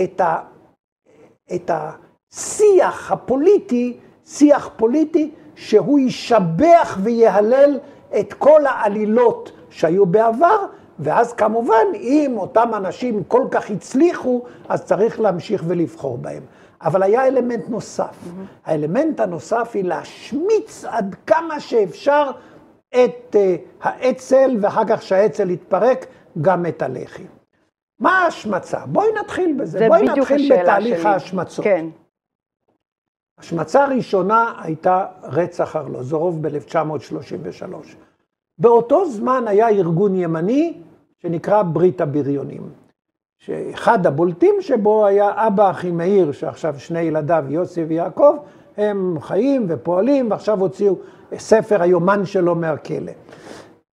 את, 0.04 0.22
ה, 0.22 0.40
את 1.56 1.72
השיח 1.74 3.12
הפוליטי, 3.12 3.98
שיח 4.26 4.70
פוליטי 4.78 5.32
שהוא 5.56 6.00
ישבח 6.00 6.98
ויהלל 7.04 7.80
את 8.20 8.34
כל 8.34 8.66
העלילות 8.66 9.52
שהיו 9.70 10.06
בעבר, 10.06 10.66
ואז 11.00 11.34
כמובן, 11.34 11.86
אם 11.96 12.34
אותם 12.38 12.72
אנשים 12.74 13.24
כל 13.24 13.48
כך 13.52 13.70
הצליחו, 13.70 14.44
אז 14.70 14.86
צריך 14.86 15.20
להמשיך 15.20 15.64
ולבחור 15.68 16.18
בהם. 16.18 16.44
אבל 16.82 17.04
היה 17.04 17.28
אלמנט 17.28 17.70
נוסף. 17.70 18.04
Mm-hmm. 18.06 18.48
האלמנט 18.66 19.20
הנוסף 19.20 19.72
היא 19.74 19.84
להשמיץ 19.84 20.86
עד 20.86 21.16
כמה 21.28 21.60
שאפשר 21.60 22.32
את 22.90 23.36
uh, 23.36 23.38
האצ"ל, 23.82 24.58
ואחר 24.62 24.84
כך 24.90 25.02
שהאצ"ל 25.02 25.50
יתפרק, 25.50 26.06
גם 26.42 26.66
את 26.66 26.82
הלח"י. 26.82 27.24
מה 28.00 28.20
ההשמצה? 28.20 28.86
בואי 28.86 29.08
נתחיל 29.22 29.56
בזה. 29.60 29.88
בואי 29.88 30.04
נתחיל 30.04 30.54
בתהליך 30.54 31.02
שלי. 31.02 31.10
ההשמצות. 31.10 31.66
כן. 31.66 31.86
השמצה 33.40 33.84
הראשונה 33.84 34.54
הייתה 34.62 35.06
רצח 35.24 35.76
ארלוזורוב 35.76 36.48
ב-1933. 36.48 37.96
באותו 38.58 39.10
זמן 39.10 39.44
היה 39.48 39.70
ארגון 39.70 40.16
ימני 40.16 40.82
שנקרא 41.22 41.64
ברית 41.64 42.02
הבריונים. 42.02 42.70
שאחד 43.38 44.08
הבולטים 44.08 44.56
שבו 44.60 45.06
היה 45.06 45.48
אבא 45.48 45.72
אחימאיר, 45.72 46.32
שעכשיו 46.32 46.76
שני 46.78 47.02
ילדיו, 47.02 47.46
יוסי 47.50 47.84
ויעקב, 47.84 48.36
הם 48.78 49.18
חיים 49.22 49.66
ופועלים, 49.70 50.32
ועכשיו 50.32 50.60
הוציאו 50.60 50.96
ספר 51.38 51.82
היומן 51.82 52.26
שלו 52.26 52.56
מהכלא. 52.56 53.12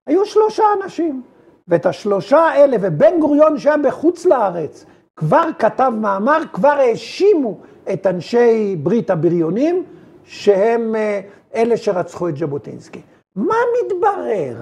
היו 0.07 0.25
שלושה 0.25 0.63
אנשים, 0.83 1.21
ואת 1.67 1.85
השלושה 1.85 2.39
האלה, 2.39 2.77
ובן 2.81 3.19
גוריון 3.19 3.57
שהיה 3.57 3.77
בחוץ 3.77 4.25
לארץ, 4.25 4.85
כבר 5.15 5.43
כתב 5.59 5.93
מאמר, 6.01 6.41
כבר 6.53 6.69
האשימו 6.69 7.57
את 7.93 8.07
אנשי 8.07 8.75
ברית 8.75 9.09
הבריונים, 9.09 9.83
שהם 10.23 10.95
אה, 10.95 11.21
אלה 11.55 11.77
שרצחו 11.77 12.29
את 12.29 12.37
ז'בוטינסקי. 12.37 13.01
מה 13.35 13.55
מתברר? 13.85 14.55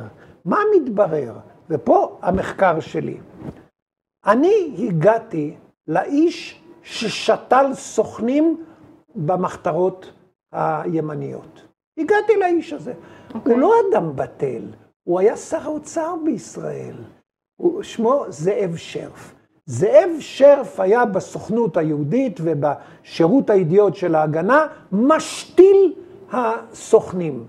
מה 0.46 0.60
מתברר? 0.76 1.34
ופה 1.70 2.18
המחקר 2.22 2.80
שלי. 2.80 3.18
אני 4.26 4.76
הגעתי 4.88 5.56
לאיש 5.88 6.62
ששתל 6.84 7.66
סוכנים 7.74 8.64
במחתרות 9.16 10.14
הימניות. 10.52 11.62
הגעתי 11.98 12.34
לאיש 12.40 12.74
הזה. 12.74 12.92
Okay. 12.92 13.34
הוא 13.34 13.40
אוקיי. 13.40 13.58
לא 13.58 13.74
אדם 13.92 14.16
בטל, 14.16 14.64
הוא 15.04 15.20
היה 15.20 15.38
שר 15.38 15.62
האוצר 15.62 16.16
בישראל. 16.26 16.96
הוא, 17.56 17.84
שמו 17.84 18.26
זאב 18.30 18.76
שרף. 18.76 19.36
זאב 19.66 20.10
שרף 20.20 20.80
היה 20.80 21.06
בסוכנות 21.06 21.78
היהודית 21.78 22.40
ובשירות 22.44 23.50
הידיעות 23.50 23.96
של 23.96 24.16
ההגנה 24.16 24.68
משתיל 24.92 25.94
הסוכנים. 26.32 27.46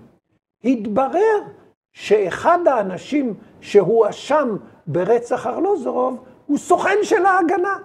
התברר 0.63 1.39
שאחד 1.93 2.67
האנשים 2.67 3.33
שהואשם 3.61 4.55
ברצח 4.87 5.47
ארלוזורוב 5.47 6.17
הוא 6.47 6.57
סוכן 6.57 6.97
של 7.03 7.25
ההגנה. 7.25 7.77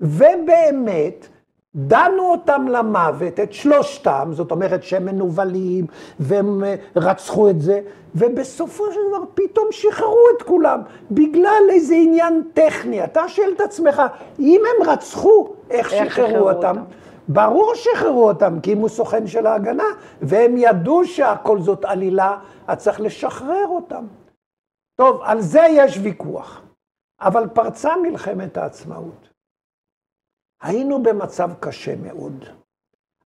ובאמת, 0.00 1.28
דנו 1.74 2.30
אותם 2.30 2.66
למוות, 2.68 3.40
את 3.40 3.52
שלושתם, 3.52 4.28
זאת 4.32 4.50
אומרת 4.50 4.82
שהם 4.82 5.04
מנוולים, 5.04 5.86
והם 6.20 6.64
אה, 6.64 6.74
רצחו 6.96 7.50
את 7.50 7.60
זה, 7.60 7.80
ובסופו 8.14 8.84
של 8.92 9.00
דבר 9.08 9.24
פתאום 9.34 9.66
שחררו 9.70 10.24
את 10.36 10.42
כולם, 10.42 10.80
בגלל 11.10 11.62
איזה 11.70 11.94
עניין 11.94 12.42
טכני. 12.54 13.04
אתה 13.04 13.28
שואל 13.28 13.52
את 13.56 13.60
עצמך, 13.60 14.02
אם 14.38 14.60
הם 14.66 14.88
רצחו, 14.88 15.48
איך, 15.70 15.92
איך 15.92 16.14
שחררו 16.14 16.48
אותם? 16.48 16.68
אותם? 16.68 16.82
ברור 17.28 17.72
שחררו 17.74 18.28
אותם, 18.28 18.60
כי 18.62 18.72
אם 18.72 18.78
הוא 18.78 18.88
סוכן 18.88 19.26
של 19.26 19.46
ההגנה, 19.46 19.84
והם 20.22 20.54
ידעו 20.56 21.04
שהכל 21.04 21.60
זאת 21.60 21.84
עלילה, 21.84 22.36
אז 22.66 22.78
צריך 22.78 23.00
לשחרר 23.00 23.66
אותם. 23.68 24.04
טוב, 24.96 25.20
על 25.22 25.40
זה 25.40 25.60
יש 25.70 25.98
ויכוח. 26.02 26.62
אבל 27.20 27.48
פרצה 27.54 27.96
מלחמת 28.02 28.56
העצמאות. 28.56 29.28
היינו 30.62 31.02
במצב 31.02 31.50
קשה 31.60 31.96
מאוד. 31.96 32.44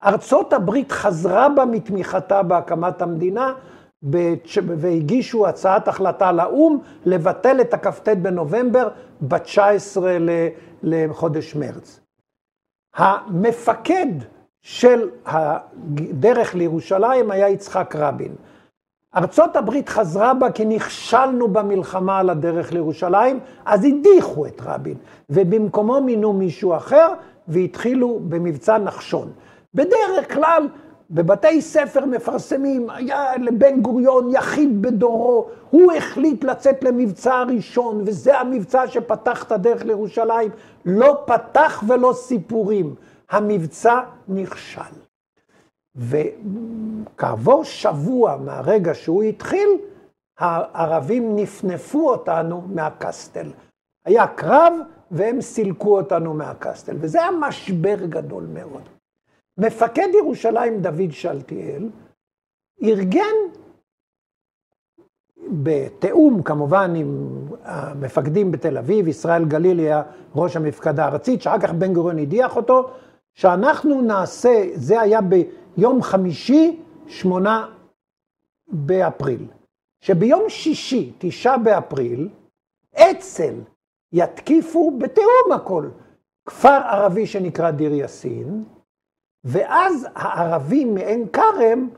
ארצות 0.05 0.53
הברית 0.53 0.93
חזרה 0.93 1.49
בה 1.49 1.65
מתמיכתה 1.65 2.43
בהקמת 2.43 3.03
המדינה, 3.03 3.55
והגישו 4.79 5.47
הצעת 5.47 5.89
החלטה 5.89 6.33
לאו"ם 6.33 6.79
לבטל 7.07 7.61
את 7.61 7.75
הכ"ט 7.75 8.09
בנובמבר 8.09 8.89
ב-19 9.21 9.99
לחודש 10.83 11.55
מרץ. 11.55 12.01
המפקד 12.95 14.07
של 14.63 15.11
הדרך 15.25 16.55
לירושלים 16.55 17.31
היה 17.31 17.49
יצחק 17.49 17.97
רבין. 17.97 18.35
ארצות 19.17 19.57
הברית 19.57 19.89
חזרה 19.89 20.35
בה 20.35 20.51
כי 20.51 20.65
נכשלנו 20.65 21.49
במלחמה 21.49 22.19
על 22.19 22.31
הדרך 22.31 22.73
לירושלים, 22.73 23.41
אז 23.65 23.85
הדיחו 23.85 24.47
את 24.47 24.61
רבין, 24.65 24.95
ובמקומו 25.31 26.01
מינו 26.01 26.33
מישהו 26.33 26.77
אחר, 26.77 27.09
והתחילו 27.49 28.21
במבצע 28.29 28.79
נחשון. 28.79 29.33
בדרך 29.75 30.35
כלל, 30.35 30.69
בבתי 31.11 31.63
ספר 31.63 32.05
מפרסמים, 32.05 32.91
היה 32.91 33.37
לבן 33.37 33.81
גוריון 33.81 34.31
יחיד 34.31 34.83
בדורו, 34.83 35.49
הוא 35.71 35.93
החליט 35.93 36.45
לצאת 36.45 36.85
למבצע 36.85 37.35
הראשון, 37.35 38.03
וזה 38.07 38.41
המבצע 38.41 38.87
שפתח 38.87 39.43
את 39.43 39.53
הדרך 39.53 39.85
לירושלים. 39.85 40.51
לא 40.87 41.19
פתח 41.25 41.85
ולא 41.89 42.13
סיפורים, 42.13 42.95
המבצע 43.31 44.01
נכשל. 44.29 45.06
וכעבור 45.97 47.65
שבוע 47.65 48.37
מהרגע 48.37 48.95
שהוא 48.95 49.23
התחיל, 49.23 49.69
הערבים 50.39 51.37
נפנפו 51.37 52.11
אותנו 52.11 52.61
מהקסטל. 52.61 53.53
היה 54.05 54.27
קרב 54.27 54.73
והם 55.11 55.41
סילקו 55.41 55.99
אותנו 55.99 56.35
מהקסטל, 56.35 56.97
וזה 57.01 57.21
היה 57.21 57.31
משבר 57.41 58.07
גדול 58.07 58.47
מאוד. 58.53 58.83
מפקד 59.59 60.09
ירושלים 60.19 60.83
דוד 60.83 61.11
שלטיאל 61.11 61.89
ארגן 62.83 63.35
בתיאום 65.49 66.43
כמובן 66.43 66.95
עם 66.97 67.41
המפקדים 67.63 68.53
בתל 68.53 68.79
אביב, 68.79 69.09
ישראל 69.09 69.45
גלילי 69.45 69.83
היה 69.83 70.03
ראש 70.35 70.57
המפקדה 70.57 71.05
הארצית, 71.05 71.43
שאחר 71.43 71.59
כך 71.59 71.73
בן 71.73 71.95
גוריון 71.95 72.19
הדיח 72.19 72.57
אותו, 72.57 72.91
שאנחנו 73.37 74.03
נעשה, 74.03 74.65
זה 74.75 75.01
היה 75.01 75.21
ביום 75.21 76.03
חמישי, 76.03 76.81
שמונה 77.07 77.69
באפריל. 78.69 79.47
שביום 80.01 80.49
שישי, 80.49 81.13
תשעה 81.19 81.59
באפריל, 81.59 82.29
אצ"ל 82.95 83.55
יתקיפו 84.13 84.99
בתיאום 84.99 85.53
הכל 85.55 85.89
כפר 86.47 86.69
ערבי 86.69 87.27
שנקרא 87.27 87.71
דיר 87.71 87.95
יאסין, 87.95 88.65
ואז 89.45 90.07
הערבים 90.15 90.95
מעין 90.95 91.29
כרם 91.29 91.89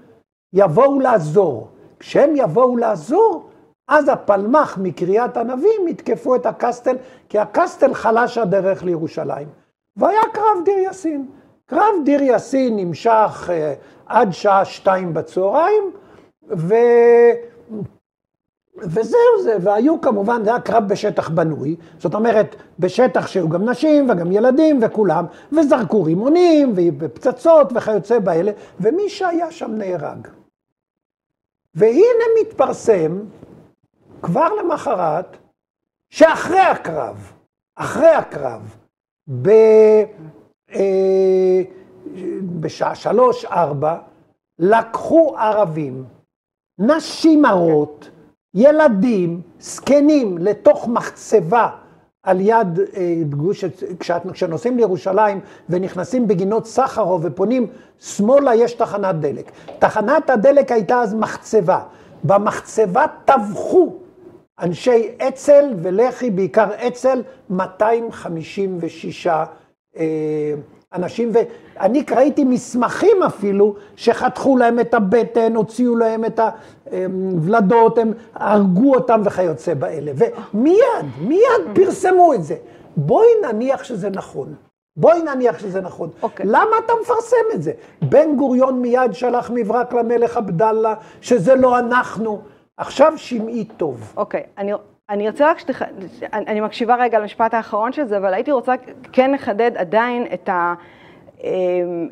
יבואו 0.53 1.01
לעזור. 1.01 1.69
כשהם 1.99 2.31
יבואו 2.37 2.77
לעזור, 2.77 3.51
אז 3.89 4.09
הפלמ"ח 4.09 4.79
מקריית 4.79 5.37
ענבים 5.37 5.89
יתקפו 5.89 6.37
את 6.37 6.47
הקסטל, 6.47 6.97
כי 7.29 7.39
הקסטל 7.39 7.95
חלש 7.95 8.39
הדרך 8.39 8.85
לירושלים. 8.85 9.49
והיה 9.99 10.21
קרב 10.33 10.65
דיר 10.65 10.79
יאסין. 10.79 11.29
קרב 11.67 11.95
דיר 12.05 12.23
יאסין 12.23 12.77
נמשך 12.77 13.49
uh, 13.49 13.53
עד 14.07 14.33
שעה 14.33 14.65
שתיים 14.65 15.15
בצהריים, 15.15 15.85
ו... 16.51 16.75
וזהו 18.83 19.43
זה, 19.43 19.57
והיו 19.63 20.01
כמובן, 20.01 20.45
זה 20.45 20.51
היה 20.51 20.61
קרב 20.61 20.89
בשטח 20.89 21.29
בנוי, 21.29 21.77
זאת 21.99 22.15
אומרת, 22.15 22.57
בשטח 22.79 23.27
שהיו 23.27 23.49
גם 23.49 23.69
נשים 23.69 24.11
וגם 24.11 24.33
ילדים 24.33 24.81
וכולם, 24.83 25.25
וזרקו 25.53 26.05
רימונים 26.05 26.73
ופצצות 26.99 27.73
וכיוצא 27.75 28.19
באלה, 28.19 28.53
ומי 28.81 29.09
שהיה 29.09 29.51
שם 29.51 29.71
נהרג. 29.71 30.29
והנה 31.75 32.25
מתפרסם, 32.41 33.21
כבר 34.23 34.49
למחרת, 34.55 35.37
שאחרי 36.11 36.61
הקרב, 36.61 37.33
אחרי 37.77 38.11
הקרב, 38.11 38.77
ב, 39.43 39.49
אה, 40.75 41.63
בשעה 42.61 42.95
שלוש, 42.95 43.45
ארבע, 43.45 43.99
לקחו 44.59 45.37
ערבים, 45.39 46.05
נשים 46.79 47.45
הרות, 47.45 48.11
ילדים, 48.55 49.41
זקנים, 49.61 50.39
לתוך 50.39 50.89
מחצבה 50.89 51.71
על 52.23 52.41
יד 52.41 52.81
אה, 52.97 53.15
גוש, 53.31 53.65
כשנוסעים 54.33 54.77
לירושלים 54.77 55.41
ונכנסים 55.69 56.29
בגינות 56.29 56.67
סחרו 56.67 57.23
ופונים 57.23 57.67
שמאלה 57.99 58.55
יש 58.55 58.73
תחנת 58.73 59.15
דלק. 59.15 59.51
תחנת 59.79 60.31
הדלק 60.31 60.73
הייתה 60.73 61.01
אז 61.01 61.15
מחצבה. 61.15 61.83
במחצבה 62.25 63.05
טבחו 63.25 63.97
אנשי 64.63 65.09
אצ"ל 65.29 65.65
ולח"י, 65.83 66.31
בעיקר 66.31 66.69
אצ"ל, 66.87 67.23
256 67.51 69.27
אה, 69.27 70.55
אנשים, 70.95 71.33
ואני 71.33 72.03
ראיתי 72.11 72.45
מסמכים 72.45 73.23
אפילו, 73.27 73.75
שחתכו 73.97 74.57
להם 74.57 74.81
את 74.81 74.95
הבטן, 74.95 75.57
הוציאו 75.57 75.97
להם 75.97 76.25
את 76.25 76.41
הוולדות, 76.91 77.99
הם 77.99 78.13
הרגו 78.35 78.95
אותם 78.95 79.21
וכיוצא 79.25 79.75
באלה. 79.75 80.13
ומיד, 80.15 81.07
מיד 81.21 81.75
פרסמו 81.75 82.35
את 82.35 82.45
זה. 82.45 82.57
בואי 82.97 83.29
נניח 83.43 83.85
שזה 83.85 84.11
נכון. 84.11 84.55
בואי 84.97 85.23
נניח 85.23 85.59
שזה 85.59 85.81
נכון. 85.81 86.09
Okay. 86.09 86.23
אוקיי. 86.23 86.47
למה 86.47 86.77
אתה 86.85 86.93
מפרסם 87.03 87.37
את 87.55 87.63
זה? 87.63 87.73
בן 88.03 88.37
גוריון 88.37 88.83
מיד 88.83 89.13
שלח 89.13 89.51
מברק 89.55 89.93
למלך 89.93 90.37
עבדאללה, 90.37 90.95
שזה 91.21 91.55
לא 91.55 91.79
אנחנו. 91.79 92.41
עכשיו 92.79 93.13
שמעי 93.17 93.65
טוב. 93.65 94.13
אוקיי. 94.17 94.43
אני... 94.59 94.73
אני 95.11 95.29
רוצה 95.29 95.51
רק 95.51 95.59
שתח... 95.59 95.83
אני 96.33 96.61
מקשיבה 96.61 96.97
רגע 96.97 97.19
למשפט 97.19 97.55
האחרון 97.55 97.93
של 97.93 98.05
זה, 98.05 98.17
אבל 98.17 98.35
הייתי 98.35 98.53
רוצה 98.53 98.75
כן 99.13 99.31
לחדד 99.33 99.77
עדיין 99.77 100.27
את 100.35 100.49
ה... 100.49 100.75
אמ, 101.45 102.09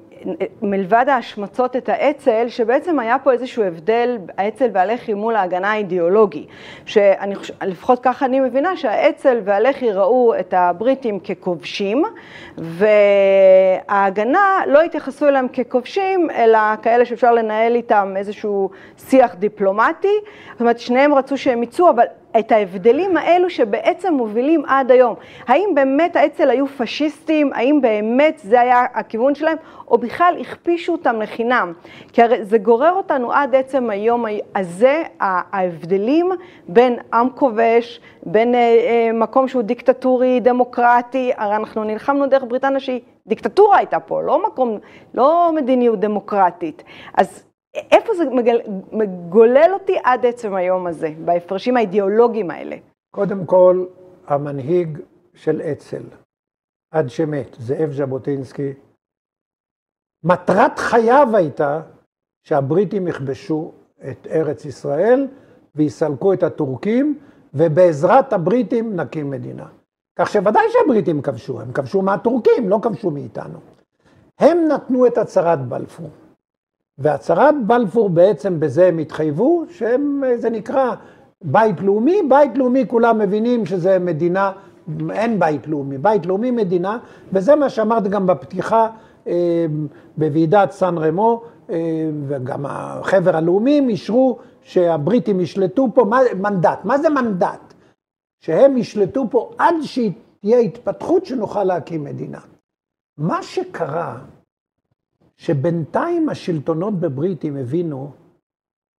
מלבד 0.62 1.04
ההשמצות 1.08 1.76
את 1.76 1.88
האצ"ל, 1.88 2.48
שבעצם 2.48 2.98
היה 2.98 3.18
פה 3.18 3.32
איזשהו 3.32 3.62
הבדל, 3.62 4.18
האצ"ל 4.38 4.68
והלח"י 4.72 5.14
מול 5.14 5.36
ההגנה 5.36 5.72
האידיאולוגי, 5.72 6.46
שאני 6.84 7.34
חושבת, 7.34 7.62
לפחות 7.62 8.00
ככה 8.02 8.26
אני 8.26 8.40
מבינה, 8.40 8.76
שהאצ"ל 8.76 9.40
והלח"י 9.44 9.92
ראו 9.92 10.34
את 10.40 10.54
הבריטים 10.56 11.20
ככובשים, 11.20 12.04
וההגנה 12.58 14.60
לא 14.66 14.82
התייחסו 14.82 15.28
אליהם 15.28 15.48
ככובשים, 15.48 16.30
אלא 16.30 16.58
כאלה 16.82 17.04
שאפשר 17.04 17.32
לנהל 17.32 17.74
איתם 17.74 18.14
איזשהו 18.16 18.70
שיח 18.98 19.34
דיפלומטי, 19.34 20.14
זאת 20.52 20.60
אומרת, 20.60 20.78
שניהם 20.78 21.14
רצו 21.14 21.36
שהם 21.36 21.62
יצאו, 21.62 21.90
אבל 21.90 22.04
את 22.38 22.52
ההבדלים 22.52 23.16
האלו 23.16 23.50
שבעצם 23.50 24.14
מובילים 24.14 24.62
עד 24.66 24.90
היום. 24.90 25.14
האם 25.46 25.70
באמת 25.74 26.16
האצ"ל 26.16 26.50
היו 26.50 26.66
פשיסטים? 26.66 27.52
האם 27.52 27.80
באמת 27.80 28.38
זה 28.38 28.60
היה 28.60 28.84
הכיוון 28.94 29.34
שלהם? 29.34 29.56
או 29.88 29.98
בכלל 29.98 30.34
הכפישו 30.40 30.92
אותם 30.92 31.20
לחינם? 31.20 31.72
כי 32.12 32.22
הרי 32.22 32.44
זה 32.44 32.58
גורר 32.58 32.92
אותנו 32.92 33.32
עד 33.32 33.54
עצם 33.54 33.90
היום 33.90 34.24
הזה, 34.54 35.02
ההבדלים 35.20 36.30
בין 36.68 36.98
עם 37.12 37.28
כובש, 37.34 38.00
בין 38.22 38.54
אה, 38.54 38.60
אה, 38.60 39.10
מקום 39.12 39.48
שהוא 39.48 39.62
דיקטטורי, 39.62 40.40
דמוקרטי, 40.40 41.32
הרי 41.36 41.56
אנחנו 41.56 41.84
נלחמנו 41.84 42.26
דרך 42.26 42.44
בריטניה 42.48 42.80
שהיא 42.80 43.00
דיקטטורה 43.26 43.78
הייתה 43.78 44.00
פה, 44.00 44.22
לא 44.22 44.46
מקום, 44.46 44.78
לא 45.14 45.50
מדיניות 45.54 46.00
דמוקרטית. 46.00 46.82
אז 47.14 47.44
איפה 47.90 48.14
זה 48.14 48.24
מגל, 48.24 48.60
מגולל 48.92 49.70
אותי 49.72 49.96
עד 50.04 50.26
עצם 50.26 50.54
היום 50.54 50.86
הזה, 50.86 51.08
בהפרשים 51.24 51.76
האידיאולוגיים 51.76 52.50
האלה? 52.50 52.76
קודם 53.14 53.46
כל, 53.46 53.86
המנהיג 54.26 54.98
של 55.34 55.60
אצ"ל, 55.60 56.02
עד 56.90 57.08
שמת, 57.08 57.56
זאב 57.58 57.92
ז'בוטינסקי, 57.92 58.72
מטרת 60.24 60.78
חייו 60.78 61.28
הייתה 61.34 61.80
שהבריטים 62.42 63.08
יכבשו 63.08 63.72
את 64.10 64.26
ארץ 64.30 64.64
ישראל 64.64 65.28
ויסלקו 65.74 66.32
את 66.32 66.42
הטורקים, 66.42 67.18
ובעזרת 67.54 68.32
הבריטים 68.32 68.96
נקים 68.96 69.30
מדינה. 69.30 69.66
כך 70.18 70.30
שוודאי 70.30 70.62
שהבריטים 70.68 71.22
כבשו, 71.22 71.60
הם 71.60 71.72
כבשו 71.72 72.02
מהטורקים, 72.02 72.68
לא 72.68 72.78
כבשו 72.82 73.10
מאיתנו. 73.10 73.58
הם 74.38 74.68
נתנו 74.68 75.06
את 75.06 75.18
הצהרת 75.18 75.68
בלפור. 75.68 76.10
והצהרת 76.98 77.54
בלפור 77.66 78.10
בעצם 78.10 78.60
בזה 78.60 78.86
הם 78.86 78.98
התחייבו, 78.98 79.64
שהם, 79.70 80.22
זה 80.36 80.50
נקרא 80.50 80.94
בית 81.44 81.80
לאומי, 81.80 82.22
בית 82.28 82.58
לאומי 82.58 82.84
כולם 82.88 83.18
מבינים 83.18 83.66
שזה 83.66 83.98
מדינה, 83.98 84.52
אין 85.10 85.38
בית 85.38 85.66
לאומי, 85.68 85.98
בית 85.98 86.26
לאומי 86.26 86.50
מדינה, 86.50 86.98
וזה 87.32 87.56
מה 87.56 87.70
שאמרת 87.70 88.08
גם 88.08 88.26
בפתיחה 88.26 88.88
אה, 89.26 89.66
בוועידת 90.16 90.70
סן 90.70 90.98
רמו, 90.98 91.42
אה, 91.70 92.10
וגם 92.28 92.66
החבר 92.68 93.36
הלאומים 93.36 93.88
אישרו 93.88 94.38
שהבריטים 94.62 95.40
ישלטו 95.40 95.88
פה, 95.94 96.04
מה, 96.04 96.20
מנדט, 96.38 96.78
מה 96.84 96.98
זה 96.98 97.08
מנדט? 97.10 97.74
שהם 98.40 98.76
ישלטו 98.76 99.26
פה 99.30 99.50
עד 99.58 99.74
שתהיה 99.82 100.58
התפתחות 100.58 101.26
שנוכל 101.26 101.64
להקים 101.64 102.04
מדינה. 102.04 102.40
מה 103.18 103.42
שקרה 103.42 104.18
שבינתיים 105.36 106.28
השלטונות 106.28 106.94
בבריטים 106.94 107.56
הבינו 107.56 108.12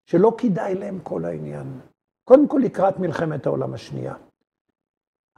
שלא 0.06 0.34
כדאי 0.38 0.74
להם 0.74 0.98
כל 1.02 1.24
העניין. 1.24 1.80
קודם 2.24 2.48
כל 2.48 2.60
לקראת 2.64 2.98
מלחמת 2.98 3.46
העולם 3.46 3.74
השנייה. 3.74 4.14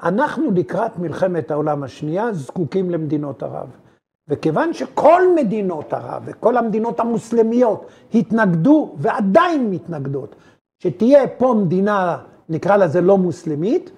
אנחנו 0.03 0.51
לקראת 0.51 0.99
מלחמת 0.99 1.51
העולם 1.51 1.83
השנייה 1.83 2.33
זקוקים 2.33 2.91
למדינות 2.91 3.43
ערב. 3.43 3.71
וכיוון 4.29 4.73
שכל 4.73 5.23
מדינות 5.37 5.93
ערב 5.93 6.23
וכל 6.27 6.57
המדינות 6.57 7.01
המוסלמיות 7.01 7.87
התנגדו 8.15 8.95
ועדיין 8.99 9.71
מתנגדות, 9.71 10.37
שתהיה 10.83 11.29
פה 11.29 11.55
מדינה, 11.65 12.19
נקרא 12.49 12.77
לזה 12.77 13.01
לא 13.01 13.19
מוסלמית, 13.19 13.91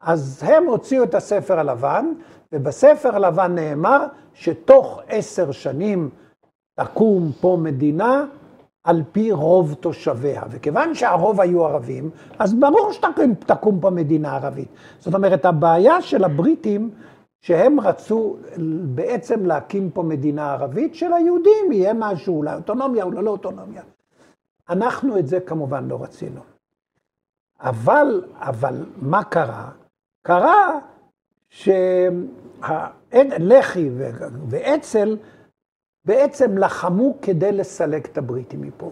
אז 0.00 0.42
הם 0.42 0.66
הוציאו 0.66 1.04
את 1.04 1.14
הספר 1.14 1.58
הלבן, 1.58 2.12
ובספר 2.52 3.16
הלבן 3.16 3.54
נאמר 3.54 4.06
שתוך 4.34 5.00
עשר 5.08 5.52
שנים 5.52 6.10
תקום 6.78 7.32
פה 7.40 7.58
מדינה 7.62 8.24
על 8.84 9.02
פי 9.12 9.32
רוב 9.32 9.74
תושביה. 9.74 10.42
וכיוון 10.50 10.94
שהרוב 10.94 11.40
היו 11.40 11.64
ערבים, 11.64 12.10
אז 12.38 12.54
ברור 12.54 12.92
שתקום 12.92 13.80
פה 13.80 13.90
מדינה 13.90 14.36
ערבית. 14.36 14.68
זאת 14.98 15.14
אומרת, 15.14 15.44
הבעיה 15.44 16.02
של 16.02 16.24
הבריטים, 16.24 16.90
שהם 17.40 17.80
רצו 17.80 18.36
בעצם 18.84 19.46
להקים 19.46 19.90
פה 19.90 20.02
מדינה 20.02 20.52
ערבית, 20.52 20.94
שליהודים 20.94 21.72
יהיה 21.72 21.92
משהו, 21.94 22.36
אולי 22.36 22.54
אוטונומיה, 22.54 23.04
אולי 23.04 23.22
לא 23.22 23.30
אוטונומיה. 23.30 23.82
אנחנו 24.68 25.18
את 25.18 25.26
זה 25.26 25.40
כמובן 25.40 25.88
לא 25.88 26.02
רצינו. 26.02 26.40
אבל, 27.60 28.24
אבל 28.34 28.86
מה 28.96 29.24
קרה? 29.24 29.70
קרה 30.22 30.78
שהלח"י 33.10 33.90
ואצ"ל 34.48 35.16
בעצם 36.08 36.58
לחמו 36.58 37.14
כדי 37.22 37.52
לסלק 37.52 38.06
את 38.06 38.18
הבריטים 38.18 38.62
מפה. 38.62 38.90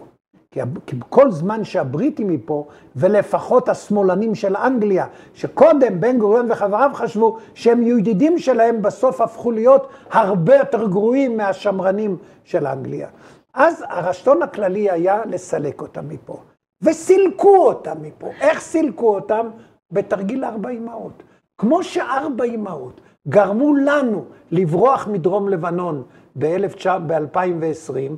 כי 0.85 0.95
כל 1.09 1.31
זמן 1.31 1.63
שהבריטים 1.63 2.27
מפה, 2.27 2.67
ולפחות 2.95 3.69
השמאלנים 3.69 4.35
של 4.35 4.55
אנגליה, 4.55 5.05
שקודם 5.33 5.99
בן 5.99 6.17
גוריון 6.17 6.51
וחבריו 6.51 6.91
חשבו 6.93 7.37
שהם 7.53 7.81
ידידים 7.81 8.39
שלהם, 8.39 8.81
בסוף 8.81 9.21
הפכו 9.21 9.51
להיות 9.51 9.87
הרבה 10.11 10.55
יותר 10.55 10.87
גרועים 10.87 11.37
מהשמרנים 11.37 12.17
של 12.43 12.67
אנגליה. 12.67 13.07
אז 13.53 13.83
הרשתון 13.87 14.41
הכללי 14.41 14.91
היה 14.91 15.21
לסלק 15.25 15.81
אותם 15.81 16.09
מפה. 16.09 16.41
וסילקו 16.81 17.57
אותם 17.57 17.95
מפה. 18.01 18.29
איך 18.41 18.59
סילקו 18.59 19.15
אותם? 19.15 19.49
בתרגיל 19.91 20.45
ארבע 20.45 20.69
אמהות. 20.69 21.23
כמו 21.57 21.83
שארבע 21.83 22.43
אמהות 22.43 23.01
גרמו 23.27 23.75
לנו 23.75 24.25
לברוח 24.51 25.07
מדרום 25.07 25.49
לבנון 25.49 26.03
ב-2020, 26.37 28.11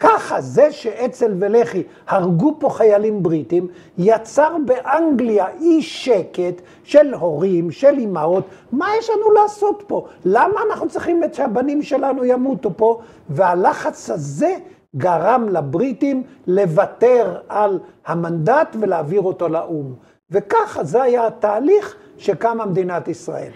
ככה 0.00 0.40
זה 0.40 0.72
שאצ"ל 0.72 1.34
ולח"י 1.38 1.82
הרגו 2.06 2.56
פה 2.58 2.70
חיילים 2.70 3.22
בריטים, 3.22 3.68
יצר 3.98 4.56
באנגליה 4.66 5.46
אי 5.60 5.82
שקט 5.82 6.62
של 6.84 7.14
הורים, 7.14 7.70
של 7.70 7.98
אימהות, 7.98 8.44
מה 8.72 8.88
יש 8.98 9.10
לנו 9.10 9.30
לעשות 9.30 9.84
פה? 9.86 10.06
למה 10.24 10.60
אנחנו 10.70 10.88
צריכים 10.88 11.20
שהבנים 11.32 11.82
שלנו 11.82 12.24
ימותו 12.24 12.70
פה? 12.76 13.00
והלחץ 13.28 14.10
הזה 14.10 14.56
גרם 14.96 15.48
לבריטים 15.48 16.22
לוותר 16.46 17.36
על 17.48 17.78
המנדט 18.06 18.76
ולהעביר 18.80 19.20
אותו 19.20 19.48
לאו"ם. 19.48 19.94
וככה 20.30 20.84
זה 20.84 21.02
היה 21.02 21.26
התהליך 21.26 21.96
שקמה 22.18 22.66
מדינת 22.66 23.08
ישראל. 23.08 23.50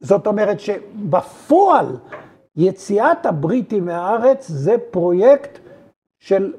זאת 0.00 0.26
אומרת 0.26 0.60
שבפועל 0.60 1.86
יציאת 2.56 3.26
הבריטים 3.26 3.84
מהארץ 3.84 4.48
זה 4.48 4.74
פרויקט 4.90 5.58
של 6.18 6.52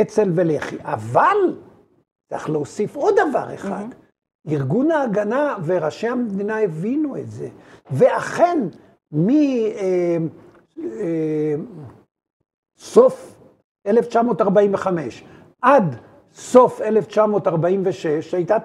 אצ"ל 0.00 0.30
ולח"י. 0.34 0.76
אבל 0.82 1.36
צריך 2.28 2.50
להוסיף 2.50 2.96
עוד 2.96 3.14
דבר 3.28 3.54
אחד. 3.54 3.84
Mm-hmm. 3.90 4.50
ארגון 4.50 4.90
ההגנה 4.90 5.56
וראשי 5.64 6.08
המדינה 6.08 6.60
הבינו 6.60 7.16
את 7.16 7.30
זה. 7.30 7.48
ואכן, 7.90 8.58
מסוף 9.12 9.76
אה, 13.86 13.90
אה, 13.90 13.90
1945 13.90 15.24
עד 15.62 15.96
סוף 16.34 16.80
1946 16.80 18.34
הייתה 18.34 18.56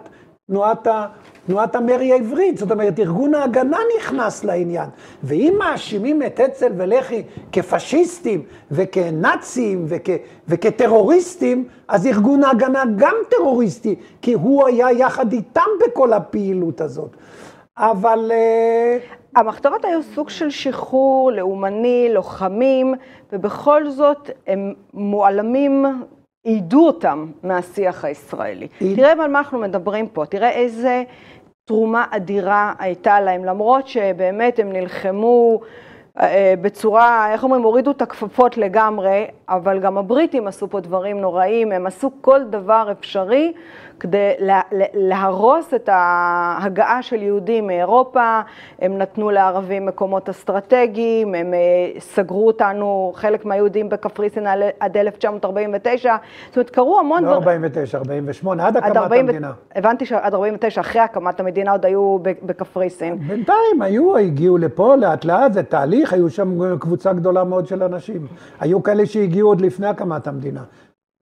תנועת 0.48 0.88
ה... 0.88 1.08
תנועת 1.50 1.76
המרי 1.76 2.12
העברית, 2.12 2.58
זאת 2.58 2.72
אומרת, 2.72 3.00
ארגון 3.00 3.36
ההגנה 3.36 3.78
נכנס 3.98 4.44
לעניין. 4.44 4.90
ואם 5.24 5.56
מאשימים 5.60 6.24
את 6.24 6.40
אצ"ל 6.40 6.72
ולח"י 6.78 7.24
כפשיסטים 7.52 8.44
וכנאצים 8.72 9.86
וכ, 9.88 10.10
וכטרוריסטים, 10.48 11.68
אז 11.88 12.08
ארגון 12.08 12.44
ההגנה 12.44 12.84
גם 12.96 13.16
טרוריסטי, 13.30 13.96
כי 14.22 14.34
הוא 14.34 14.68
היה 14.68 14.92
יחד 14.92 15.34
איתם 15.34 15.70
בכל 15.86 16.14
הפעילות 16.14 16.82
הזאת. 16.82 17.16
אבל... 17.78 18.32
אה, 18.34 18.98
המחתרות 19.36 19.86
היו 19.86 20.04
סוג 20.04 20.30
של 20.30 20.50
שחרור 20.50 21.32
לאומני, 21.32 22.10
לוחמים, 22.14 22.94
ובכל 23.34 23.90
זאת 23.90 24.30
הם 24.48 24.74
מועלמים 24.94 25.86
עידו 26.44 26.88
אותם 26.88 27.26
מהשיח 27.44 28.06
הישראלי. 28.06 28.68
עיד... 28.80 28.96
תראה 28.96 29.12
על 29.12 29.32
מה 29.32 29.40
אנחנו 29.40 29.60
מדברים 29.60 30.08
פה, 30.08 30.26
תראה 30.26 30.50
איזה 30.50 31.04
תרומה 31.70 32.06
אדירה 32.12 32.74
הייתה 32.80 33.20
להם, 33.20 33.46
למרות 33.46 33.88
שבאמת 33.88 34.60
הם 34.60 34.74
נלחמו 34.74 35.60
בצורה, 36.62 37.34
איך 37.34 37.44
אומרים, 37.44 37.64
הורידו 37.64 37.92
את 37.92 38.02
הכפפות 38.02 38.58
לגמרי, 38.58 39.28
אבל 39.50 39.80
גם 39.80 39.98
הבריטים 39.98 40.48
עשו 40.48 40.70
פה 40.70 40.80
דברים 40.80 41.22
נוראים, 41.22 41.72
הם 41.72 41.88
עשו 41.88 42.12
כל 42.22 42.44
דבר 42.44 42.88
אפשרי 42.92 43.54
כדי 44.00 44.32
להרוס 44.94 45.74
את 45.74 45.90
ההגעה 45.92 47.02
של 47.02 47.24
יהודים 47.24 47.68
מאירופה, 47.68 48.42
הם 48.80 48.98
נתנו 48.98 49.30
לערבים 49.30 49.86
מקומות 49.86 50.30
אסטרטגיים, 50.30 51.36
הם 51.36 51.54
אה, 51.54 51.60
סגרו 52.00 52.48
אותנו, 52.48 53.12
חלק 53.16 53.46
מהיהודים 53.46 53.90
בקפריסין 53.90 54.48
עד 54.80 54.98
1949, 54.98 56.16
זאת 56.48 56.58
אומרת, 56.58 56.70
קרו 56.70 57.00
המון 57.00 57.24
דברים. 57.24 57.42
לא 57.42 57.52
49, 57.52 57.98
48, 57.98 58.68
עד 58.68 58.78
הקמת 58.78 58.98
40, 58.98 59.26
המדינה. 59.26 59.52
הבנתי 59.76 60.06
שעד 60.06 60.34
49, 60.34 60.82
אחרי 60.82 61.02
הקמת 61.02 61.40
המדינה 61.40 61.72
עוד 61.72 61.86
היו 61.86 62.18
בקפריסין. 62.22 63.18
בינתיים 63.18 63.82
היו, 63.82 64.18
הגיעו 64.18 64.58
לפה 64.58 64.96
לאט 64.96 65.26
לאט, 65.26 65.54
זה 65.54 65.64
תהליך, 65.64 66.09
היו 66.14 66.30
שם 66.30 66.78
קבוצה 66.80 67.14
גדולה 67.14 67.44
מאוד 67.44 67.68
של 67.68 67.84
אנשים. 67.84 68.28
היו 68.60 68.84
כאלה 68.84 69.06
שהגיעו 69.06 69.50
עוד 69.50 69.62
לפני 69.62 69.88
הקמת 69.88 70.28
המדינה. 70.28 70.64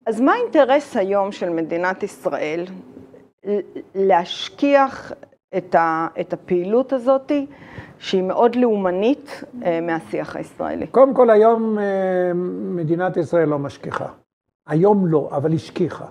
אז 0.05 0.21
מה 0.21 0.33
האינטרס 0.33 0.97
היום 0.97 1.31
של 1.31 1.49
מדינת 1.49 2.03
ישראל 2.03 2.65
להשכיח 3.95 5.11
את, 5.57 5.75
ה, 5.75 6.07
את 6.19 6.33
הפעילות 6.33 6.93
הזאת, 6.93 7.31
שהיא 7.99 8.23
מאוד 8.23 8.55
לאומנית, 8.55 9.43
אה, 9.65 9.81
מהשיח 9.81 10.35
הישראלי? 10.35 10.87
קודם 10.87 11.13
כל, 11.13 11.29
היום 11.29 11.79
אה, 11.79 11.83
מדינת 12.75 13.17
ישראל 13.17 13.49
לא 13.49 13.59
משכיחה. 13.59 14.07
היום 14.67 15.07
לא, 15.07 15.29
אבל 15.31 15.53
השכיחה. 15.53 16.05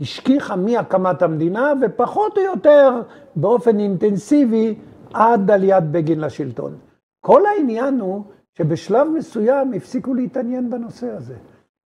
השכיחה 0.00 0.56
מהקמת 0.56 1.22
המדינה, 1.22 1.72
ופחות 1.82 2.38
או 2.38 2.42
יותר 2.42 2.90
באופן 3.36 3.80
אינטנסיבי 3.80 4.74
עד 5.14 5.50
עליית 5.50 5.84
בגין 5.84 6.20
לשלטון. 6.20 6.76
כל 7.24 7.46
העניין 7.46 8.00
הוא 8.00 8.22
שבשלב 8.58 9.08
מסוים 9.08 9.72
הפסיקו 9.72 10.14
להתעניין 10.14 10.70
בנושא 10.70 11.06
הזה. 11.10 11.34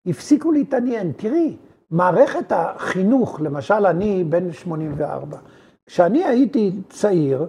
הפסיקו 0.06 0.52
להתעניין. 0.52 1.12
תראי, 1.16 1.56
מערכת 1.90 2.52
החינוך, 2.52 3.40
למשל 3.40 3.86
אני 3.86 4.24
בן 4.24 4.52
84, 4.52 5.38
כשאני 5.86 6.24
הייתי 6.24 6.72
צעיר, 6.88 7.46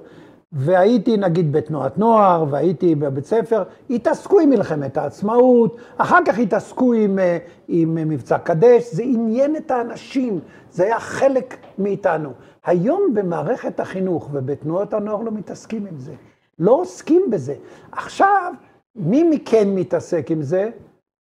והייתי 0.51 1.17
נגיד 1.17 1.51
בתנועת 1.51 1.97
נוער, 1.97 2.45
והייתי 2.49 2.95
בבית 2.95 3.25
ספר, 3.25 3.63
התעסקו 3.89 4.39
עם 4.39 4.49
מלחמת 4.49 4.97
העצמאות, 4.97 5.77
אחר 5.97 6.19
כך 6.25 6.39
התעסקו 6.39 6.93
עם, 6.93 7.19
אה, 7.19 7.37
עם 7.67 7.95
מבצע 7.95 8.37
קדש, 8.37 8.93
זה 8.93 9.03
עניין 9.03 9.55
את 9.55 9.71
האנשים, 9.71 10.39
זה 10.71 10.83
היה 10.83 10.99
חלק 10.99 11.57
מאיתנו. 11.77 12.29
היום 12.65 13.13
במערכת 13.13 13.79
החינוך 13.79 14.29
ובתנועות 14.31 14.93
הנוער 14.93 15.21
לא 15.21 15.31
מתעסקים 15.31 15.85
עם 15.85 15.99
זה, 15.99 16.13
לא 16.59 16.71
עוסקים 16.71 17.29
בזה. 17.31 17.55
עכשיו, 17.91 18.53
מי 18.95 19.23
מכן 19.23 19.69
מתעסק 19.75 20.31
עם 20.31 20.41
זה? 20.41 20.69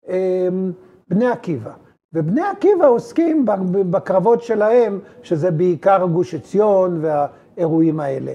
אמ, 0.08 0.72
בני 1.08 1.26
עקיבא. 1.26 1.72
ובני 2.12 2.42
עקיבא 2.42 2.86
עוסקים 2.86 3.44
בקרבות 3.90 4.42
שלהם, 4.42 5.00
שזה 5.22 5.50
בעיקר 5.50 6.06
גוש 6.12 6.34
עציון 6.34 7.04
והאירועים 7.04 8.00
האלה. 8.00 8.34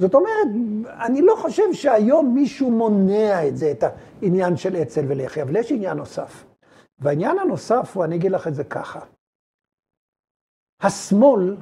זאת 0.00 0.14
אומרת, 0.14 0.46
אני 1.06 1.22
לא 1.22 1.36
חושב 1.36 1.72
שהיום 1.72 2.34
מישהו 2.34 2.70
מונע 2.70 3.48
את 3.48 3.56
זה, 3.56 3.70
את 3.70 3.84
העניין 4.22 4.56
של 4.56 4.76
אצ"ל 4.76 5.04
ולח"י, 5.08 5.42
אבל 5.42 5.56
יש 5.56 5.72
עניין 5.72 5.96
נוסף. 5.96 6.44
והעניין 6.98 7.38
הנוסף 7.38 7.96
הוא, 7.96 8.04
אני 8.04 8.16
אגיד 8.16 8.32
לך 8.32 8.48
את 8.48 8.54
זה 8.54 8.64
ככה, 8.64 9.00
השמאל 10.82 11.56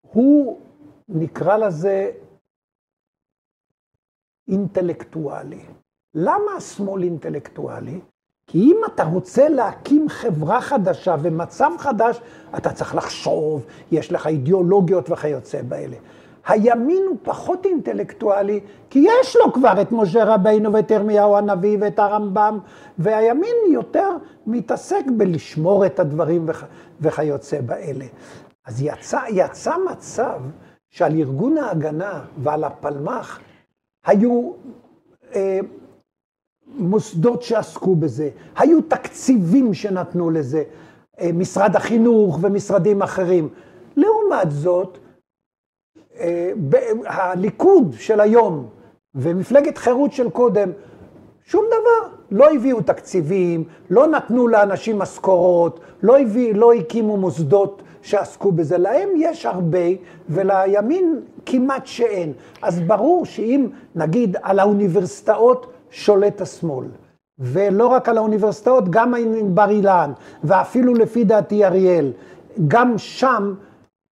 הוא, 0.00 0.60
נקרא 1.08 1.56
לזה, 1.56 2.10
אינטלקטואלי. 4.48 5.60
למה 6.14 6.52
השמאל 6.56 7.02
אינטלקטואלי? 7.02 8.00
כי 8.46 8.58
אם 8.58 8.76
אתה 8.86 9.04
רוצה 9.04 9.48
להקים 9.48 10.08
חברה 10.08 10.60
חדשה 10.60 11.16
ומצב 11.22 11.70
חדש, 11.78 12.20
אתה 12.56 12.72
צריך 12.72 12.94
לחשוב, 12.94 13.66
יש 13.92 14.12
לך 14.12 14.26
אידיאולוגיות 14.26 15.10
וכיוצא 15.10 15.62
באלה. 15.62 15.96
הימין 16.46 17.02
הוא 17.08 17.16
פחות 17.22 17.66
אינטלקטואלי, 17.66 18.60
כי 18.90 18.98
יש 18.98 19.36
לו 19.36 19.52
כבר 19.52 19.82
את 19.82 19.92
משה 19.92 20.24
רבינו 20.24 20.72
ואת 20.72 20.90
ירמיהו 20.90 21.36
הנביא 21.36 21.78
ואת 21.80 21.98
הרמב"ם, 21.98 22.58
והימין 22.98 23.56
יותר 23.72 24.10
מתעסק 24.46 25.04
בלשמור 25.16 25.86
את 25.86 26.00
הדברים 26.00 26.44
וכ... 26.48 26.64
וכיוצא 27.00 27.60
באלה. 27.60 28.04
אז 28.66 28.82
יצא, 28.82 29.20
יצא 29.28 29.74
מצב 29.90 30.40
שעל 30.90 31.14
ארגון 31.14 31.58
ההגנה 31.58 32.24
ועל 32.42 32.64
הפלמ"ח 32.64 33.40
היו 34.06 34.52
אה, 35.34 35.60
מוסדות 36.66 37.42
שעסקו 37.42 37.94
בזה, 37.96 38.30
היו 38.56 38.82
תקציבים 38.82 39.74
שנתנו 39.74 40.30
לזה, 40.30 40.62
אה, 41.20 41.30
משרד 41.32 41.76
החינוך 41.76 42.38
ומשרדים 42.42 43.02
אחרים. 43.02 43.48
לעומת 43.96 44.50
זאת, 44.50 44.98
אה, 46.18 46.52
הליכוד 47.06 47.94
של 47.98 48.20
היום 48.20 48.68
ומפלגת 49.14 49.78
חירות 49.78 50.12
של 50.12 50.30
קודם, 50.30 50.70
שום 51.44 51.64
דבר. 51.66 52.14
לא 52.30 52.50
הביאו 52.50 52.82
תקציבים, 52.82 53.64
לא 53.90 54.06
נתנו 54.06 54.48
לאנשים 54.48 54.98
משכורות, 54.98 55.80
לא, 56.02 56.16
לא 56.54 56.72
הקימו 56.72 57.16
מוסדות 57.16 57.82
שעסקו 58.08 58.52
בזה. 58.52 58.78
להם 58.78 59.08
יש 59.16 59.46
הרבה, 59.46 59.86
ולימין 60.28 61.20
כמעט 61.46 61.86
שאין. 61.86 62.32
אז 62.62 62.80
ברור 62.80 63.26
שאם, 63.26 63.66
נגיד, 63.94 64.36
על 64.42 64.58
האוניברסיטאות 64.58 65.72
שולט 65.90 66.40
השמאל, 66.40 66.86
ולא 67.38 67.86
רק 67.86 68.08
על 68.08 68.18
האוניברסיטאות, 68.18 68.88
גם 68.88 69.14
בר 69.54 69.70
אילן, 69.70 70.12
ואפילו 70.44 70.94
לפי 70.94 71.24
דעתי 71.24 71.64
אריאל, 71.64 72.12
גם 72.68 72.98
שם 72.98 73.54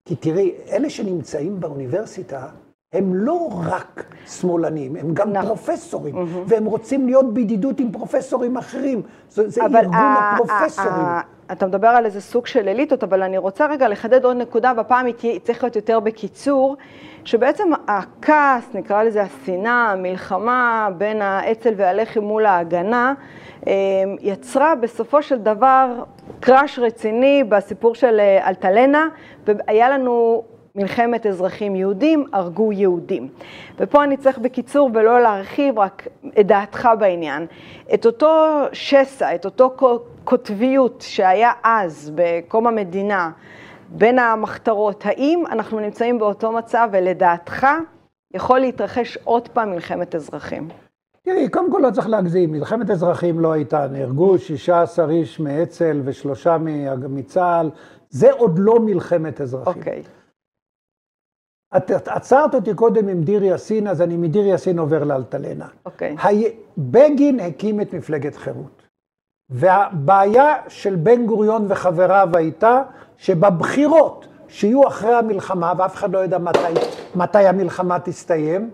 כי 0.05 0.17
תראי, 0.17 0.55
אלה 0.73 0.91
שנמצאים 0.91 1.61
באוניברסיטה, 1.61 2.47
הם 2.93 3.15
לא 3.15 3.51
רק 3.67 4.05
שמאלנים, 4.27 4.97
הם 4.97 5.15
גם 5.15 5.33
נכון. 5.33 5.47
פרופסורים, 5.47 6.15
mm-hmm. 6.15 6.47
והם 6.47 6.65
רוצים 6.65 7.07
להיות 7.07 7.35
בידידות 7.35 7.81
עם 7.81 7.93
פרופסורים 7.93 8.57
אחרים. 8.57 9.03
זה, 9.31 9.49
זה 9.49 9.63
ארגון 9.63 9.95
הפרופסורים. 9.95 11.36
אתה 11.53 11.67
מדבר 11.67 11.89
על 11.89 12.05
איזה 12.05 12.21
סוג 12.21 12.47
של 12.47 12.69
אליטות, 12.69 13.05
אבל 13.05 13.23
אני 13.23 13.39
רוצה 13.39 13.67
רגע 13.67 13.89
לחדד 13.89 14.25
עוד 14.25 14.37
נקודה, 14.37 14.73
והפעם 14.77 15.07
היא 15.07 15.41
צריך 15.41 15.65
להיות 15.65 15.77
יותר 15.77 16.01
בקיצור, 16.01 16.77
שבעצם 17.25 17.71
הכעס, 17.89 18.69
נקרא 18.75 19.03
לזה 19.03 19.23
השנאה, 19.23 19.91
המלחמה 19.93 20.89
בין 20.99 21.23
האצ"ל 21.23 21.73
והלח"י 21.77 22.19
מול 22.19 22.47
ההגנה, 22.47 23.15
אמ, 23.67 23.73
יצרה 24.21 24.75
בסופו 24.75 25.23
של 25.23 25.39
דבר 25.39 26.05
קראש 26.41 26.79
רציני 26.79 27.45
בסיפור 27.45 27.95
של 27.95 28.21
אה, 28.21 28.49
אלטלנה, 28.49 29.09
והיה 29.47 29.91
לנו 29.91 30.43
מלחמת 30.75 31.27
אזרחים 31.27 31.77
יהודים, 31.77 32.25
הרגו 32.33 32.73
יהודים. 32.73 33.29
ופה 33.79 34.05
אני 34.05 34.17
צריך 34.17 34.39
בקיצור 34.39 34.91
ולא 34.95 35.23
להרחיב, 35.23 35.79
רק 35.79 36.09
את 36.41 36.47
דעתך 36.47 36.89
בעניין. 36.99 37.47
את 37.95 38.07
אותו 38.07 38.63
שסע, 38.73 39.35
את 39.35 39.45
אותו 39.45 39.75
קוטביות 40.27 41.01
שהיה 41.01 41.53
אז, 41.63 42.13
בקום 42.15 42.67
המדינה, 42.67 43.31
בין 43.89 44.19
המחתרות, 44.19 45.07
האם 45.07 45.45
אנחנו 45.51 45.81
נמצאים 45.81 46.19
באותו 46.19 46.53
מצב 46.53 46.89
ולדעתך 46.93 47.67
יכול 48.35 48.59
להתרחש 48.59 49.19
עוד 49.25 49.49
פעם 49.49 49.71
מלחמת 49.71 50.15
אזרחים? 50.15 50.69
תראי, 51.23 51.49
קודם 51.49 51.73
כל 51.73 51.81
לא 51.83 51.91
צריך 51.91 52.09
להגזים, 52.09 52.53
מלחמת 52.53 52.91
אזרחים 52.91 53.41
לא 53.41 53.53
הייתה, 53.53 53.87
נהרגו 53.87 54.39
16 54.39 55.11
איש 55.11 55.41
מאצ"ל 55.41 56.01
ושלושה 56.05 56.57
מצה"ל, 57.09 57.71
זה 58.11 58.33
עוד 58.33 58.59
לא 58.59 58.81
מלחמת 58.81 59.41
אזרחים. 59.41 59.83
אוקיי. 59.83 60.03
Okay. 61.75 61.77
את 61.77 62.09
עצרת 62.09 62.55
אותי 62.55 62.75
קודם 62.75 63.09
עם 63.09 63.23
דיר 63.23 63.45
יאסין, 63.45 63.89
אז 63.89 64.03
אני 64.03 64.17
מדיר 64.17 64.47
יאסין 64.47 64.79
עובר 64.79 65.05
לאלטלנה. 65.05 65.69
אוקיי. 65.87 66.17
Okay. 66.19 66.51
בגין 66.79 67.41
הקים 67.41 67.81
את 67.81 67.95
מפלגת 67.95 68.37
חירות. 68.37 68.76
והבעיה 69.51 70.55
של 70.69 70.97
בן 70.97 71.27
גוריון 71.27 71.67
וחבריו 71.69 72.29
הייתה 72.35 72.83
שבבחירות 73.17 74.27
שיהיו 74.49 74.89
אחרי 74.89 75.15
המלחמה, 75.15 75.73
ואף 75.79 75.95
אחד 75.95 76.13
לא 76.13 76.19
יודע 76.19 76.39
מתי, 76.39 76.59
מתי 77.15 77.47
המלחמה 77.47 78.01
תסתיים, 78.01 78.71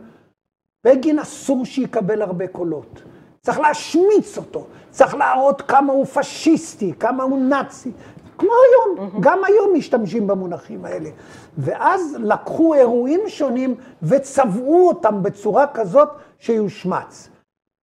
בגין 0.86 1.18
אסור 1.18 1.64
שיקבל 1.64 2.22
הרבה 2.22 2.46
קולות. 2.46 3.02
צריך 3.40 3.58
להשמיץ 3.60 4.36
אותו, 4.36 4.66
צריך 4.90 5.14
להראות 5.14 5.62
כמה 5.62 5.92
הוא 5.92 6.04
פשיסטי, 6.04 6.92
כמה 6.98 7.22
הוא 7.22 7.38
נאצי. 7.38 7.92
כמו 8.38 8.50
היום, 8.50 8.98
mm-hmm. 8.98 9.16
גם 9.20 9.44
היום 9.44 9.70
משתמשים 9.74 10.26
במונחים 10.26 10.84
האלה. 10.84 11.10
ואז 11.58 12.16
לקחו 12.18 12.74
אירועים 12.74 13.20
שונים 13.26 13.74
וצבעו 14.02 14.88
אותם 14.88 15.22
בצורה 15.22 15.66
כזאת 15.66 16.08
שיושמץ. 16.38 17.28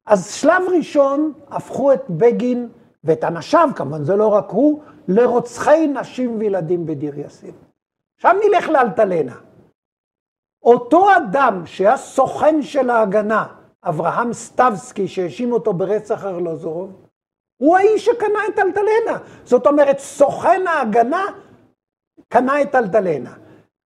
אז 0.06 0.34
שלב 0.34 0.62
ראשון 0.76 1.32
הפכו 1.50 1.92
את 1.92 2.10
בגין 2.10 2.68
ואת 3.04 3.24
אנשיו, 3.24 3.68
כמובן 3.76 4.04
זה 4.04 4.16
לא 4.16 4.28
רק 4.28 4.50
הוא, 4.50 4.82
לרוצחי 5.08 5.86
נשים 5.86 6.38
וילדים 6.38 6.86
בדיר 6.86 7.18
יאסין. 7.18 7.54
עכשיו 8.16 8.36
נלך 8.44 8.68
לאלטלנה. 8.68 9.36
אותו 10.62 11.16
אדם 11.16 11.62
שהיה 11.66 11.96
סוכן 11.96 12.62
של 12.62 12.90
ההגנה, 12.90 13.46
אברהם 13.84 14.32
סטבסקי, 14.32 15.08
שהאשים 15.08 15.52
אותו 15.52 15.72
ברצח 15.72 16.24
ארלוזורוב, 16.24 16.92
הוא 17.56 17.76
האיש 17.76 18.04
שקנה 18.04 18.38
את 18.48 18.58
אלטלנה. 18.58 19.18
זאת 19.44 19.66
אומרת, 19.66 19.98
סוכן 19.98 20.66
ההגנה 20.66 21.24
קנה 22.28 22.62
את 22.62 22.74
אלטלנה. 22.74 23.34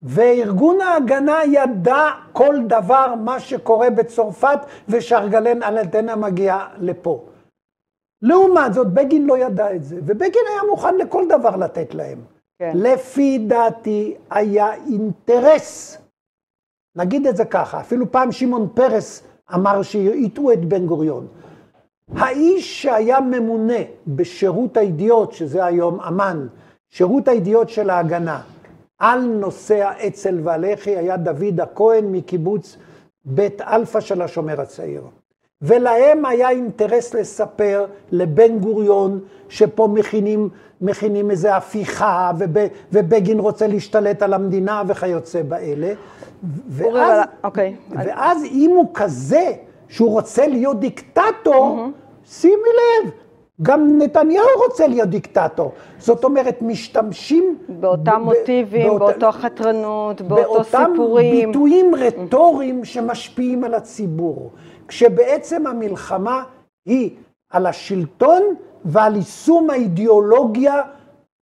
וארגון 0.02 0.80
ההגנה 0.80 1.38
ידע 1.44 2.10
כל 2.32 2.56
דבר 2.66 3.14
מה 3.14 3.40
שקורה 3.40 3.90
בצרפת, 3.90 4.58
ושארגלן 4.88 5.62
אלטלנה 5.62 6.16
מגיע 6.16 6.66
לפה. 6.78 7.24
לעומת 8.22 8.74
זאת, 8.74 8.86
בגין 8.86 9.26
לא 9.26 9.38
ידע 9.38 9.74
את 9.74 9.84
זה, 9.84 9.96
ובגין 9.96 10.42
היה 10.50 10.70
מוכן 10.70 10.96
לכל 10.96 11.24
דבר 11.28 11.56
לתת 11.56 11.94
להם. 11.94 12.18
כן. 12.58 12.72
לפי 12.74 13.38
דעתי 13.38 14.14
היה 14.30 14.74
אינטרס, 14.74 15.98
נגיד 16.96 17.26
את 17.26 17.36
זה 17.36 17.44
ככה, 17.44 17.80
אפילו 17.80 18.12
פעם 18.12 18.32
שמעון 18.32 18.68
פרס 18.74 19.22
אמר 19.54 19.82
שהטעו 19.82 20.52
את 20.52 20.64
בן 20.64 20.86
גוריון. 20.86 21.26
האיש 22.16 22.82
שהיה 22.82 23.20
ממונה 23.20 23.78
בשירות 24.06 24.76
הידיעות, 24.76 25.32
שזה 25.32 25.64
היום 25.64 26.00
אמ"ן, 26.00 26.46
שירות 26.90 27.28
הידיעות 27.28 27.68
של 27.68 27.90
ההגנה, 27.90 28.42
על 29.00 29.20
נושא 29.20 29.74
האצ"ל 29.74 30.40
והלח"י 30.42 30.96
היה 30.96 31.16
דוד 31.16 31.60
הכהן 31.60 32.04
מקיבוץ 32.12 32.76
בית 33.24 33.60
אלפא 33.60 34.00
של 34.00 34.22
השומר 34.22 34.60
הצעיר. 34.60 35.02
ולהם 35.62 36.24
היה 36.26 36.50
אינטרס 36.50 37.14
לספר 37.14 37.86
לבן 38.10 38.58
גוריון 38.58 39.20
שפה 39.48 39.88
מכינים, 39.92 40.48
מכינים 40.80 41.30
איזו 41.30 41.48
הפיכה 41.48 42.30
וב, 42.38 42.56
ובגין 42.92 43.40
רוצה 43.40 43.66
להשתלט 43.66 44.22
על 44.22 44.32
המדינה 44.32 44.82
וכיוצא 44.86 45.42
באלה. 45.42 45.92
ואז, 46.68 47.20
אוקיי. 47.44 47.76
ואז 47.90 48.44
אם 48.44 48.70
הוא 48.76 48.90
כזה 48.94 49.52
שהוא 49.88 50.10
רוצה 50.10 50.46
להיות 50.46 50.80
דיקטטור, 50.80 51.78
mm-hmm. 51.78 52.30
שימי 52.30 52.54
לב, 52.54 53.10
גם 53.62 53.98
נתניהו 53.98 54.46
רוצה 54.66 54.86
להיות 54.86 55.08
דיקטטור. 55.08 55.72
זאת 55.98 56.24
אומרת, 56.24 56.62
משתמשים... 56.62 57.58
באותם 57.68 58.20
מוטיבים, 58.24 58.88
באות... 58.88 58.98
באותו 58.98 59.32
חתרנות, 59.32 60.22
באותו 60.22 60.64
סיפורים. 60.64 60.96
באותם 60.96 61.46
ביטויים 61.46 61.94
רטוריים 61.94 62.84
שמשפיעים 62.84 63.64
על 63.64 63.74
הציבור. 63.74 64.50
כשבעצם 64.88 65.66
המלחמה 65.66 66.42
היא 66.86 67.10
על 67.50 67.66
השלטון 67.66 68.42
ועל 68.84 69.16
יישום 69.16 69.70
האידיאולוגיה, 69.70 70.82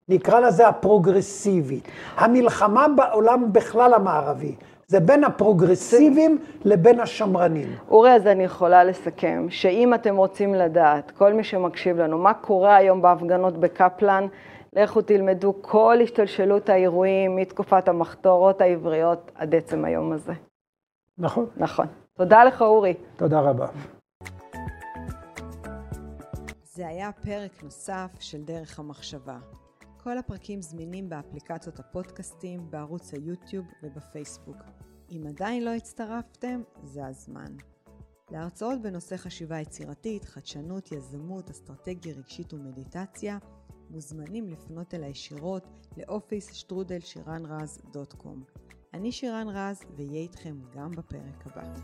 נקרא 0.09 0.41
לזה 0.41 0.69
הפרוגרסיבית. 0.69 1.89
המלחמה 2.17 2.87
בעולם 2.97 3.53
בכלל 3.53 3.95
המערבי. 3.95 4.55
זה 4.91 5.01
בין 5.01 5.25
הפרוגרסיביים 5.25 6.39
לבין 6.65 7.01
השמרנים. 7.01 7.77
אורי, 7.89 8.13
אז 8.13 8.27
אני 8.27 8.45
יכולה 8.45 8.85
לסכם, 8.85 9.47
שאם 9.51 9.95
אתם 9.95 10.17
רוצים 10.17 10.55
לדעת, 10.55 11.11
כל 11.11 11.33
מי 11.33 11.45
שמקשיב 11.45 11.97
לנו, 11.97 12.19
מה 12.19 12.35
קורה 12.35 12.77
היום 12.77 13.03
בהפגנות 13.03 13.57
בקפלן, 13.57 14.27
לכו 14.73 15.03
תלמדו 15.03 15.55
כל 15.61 15.99
השתלשלות 16.03 16.69
האירועים 16.69 17.37
מתקופת 17.37 17.89
המחתורות 17.89 18.61
העבריות 18.61 19.31
עד 19.35 19.55
עצם 19.55 19.85
היום 19.85 20.13
הזה. 20.13 20.33
נכון. 21.19 21.47
נכון. 21.57 21.87
תודה 22.15 22.45
לך, 22.45 22.63
אורי. 22.63 22.95
תודה 23.17 23.41
רבה. 23.41 23.67
זה 26.65 26.89
היה 26.89 27.11
פרק 27.13 27.63
נוסף 27.63 28.11
של 28.21 28.43
דרך 28.43 28.79
המחשבה. 28.79 29.37
כל 30.09 30.19
הפרקים 30.19 30.63
זמינים 30.63 31.09
באפליקציות 31.09 31.79
הפודקאסטים, 31.79 32.71
בערוץ 32.71 33.15
היוטיוב 33.15 33.67
ובפייסבוק. 33.83 34.57
אם 35.11 35.27
עדיין 35.29 35.65
לא 35.65 35.71
הצטרפתם, 35.71 36.63
זה 36.83 37.07
הזמן. 37.07 37.57
להרצאות 38.31 38.83
בנושא 38.83 39.17
חשיבה 39.17 39.61
יצירתית, 39.61 40.25
חדשנות, 40.25 40.93
יזמות, 40.93 41.51
אסטרטגיה 41.51 42.15
רגשית 42.15 42.53
ומדיטציה, 42.53 43.39
מוזמנים 43.91 44.49
לפנות 44.49 44.95
אל 44.95 45.05
הישירות 45.05 45.65
לאופיס 45.97 46.53
שטרודל 46.53 47.01
שירן 47.01 47.47
רז 47.47 47.81
דוט 47.93 48.13
קום. 48.13 48.43
אני 48.95 49.13
שירן 49.13 49.49
רז, 49.49 49.83
ואהיה 49.97 50.21
איתכם 50.21 50.59
גם 50.75 50.91
בפרק 50.91 51.47
הבא. 51.47 51.75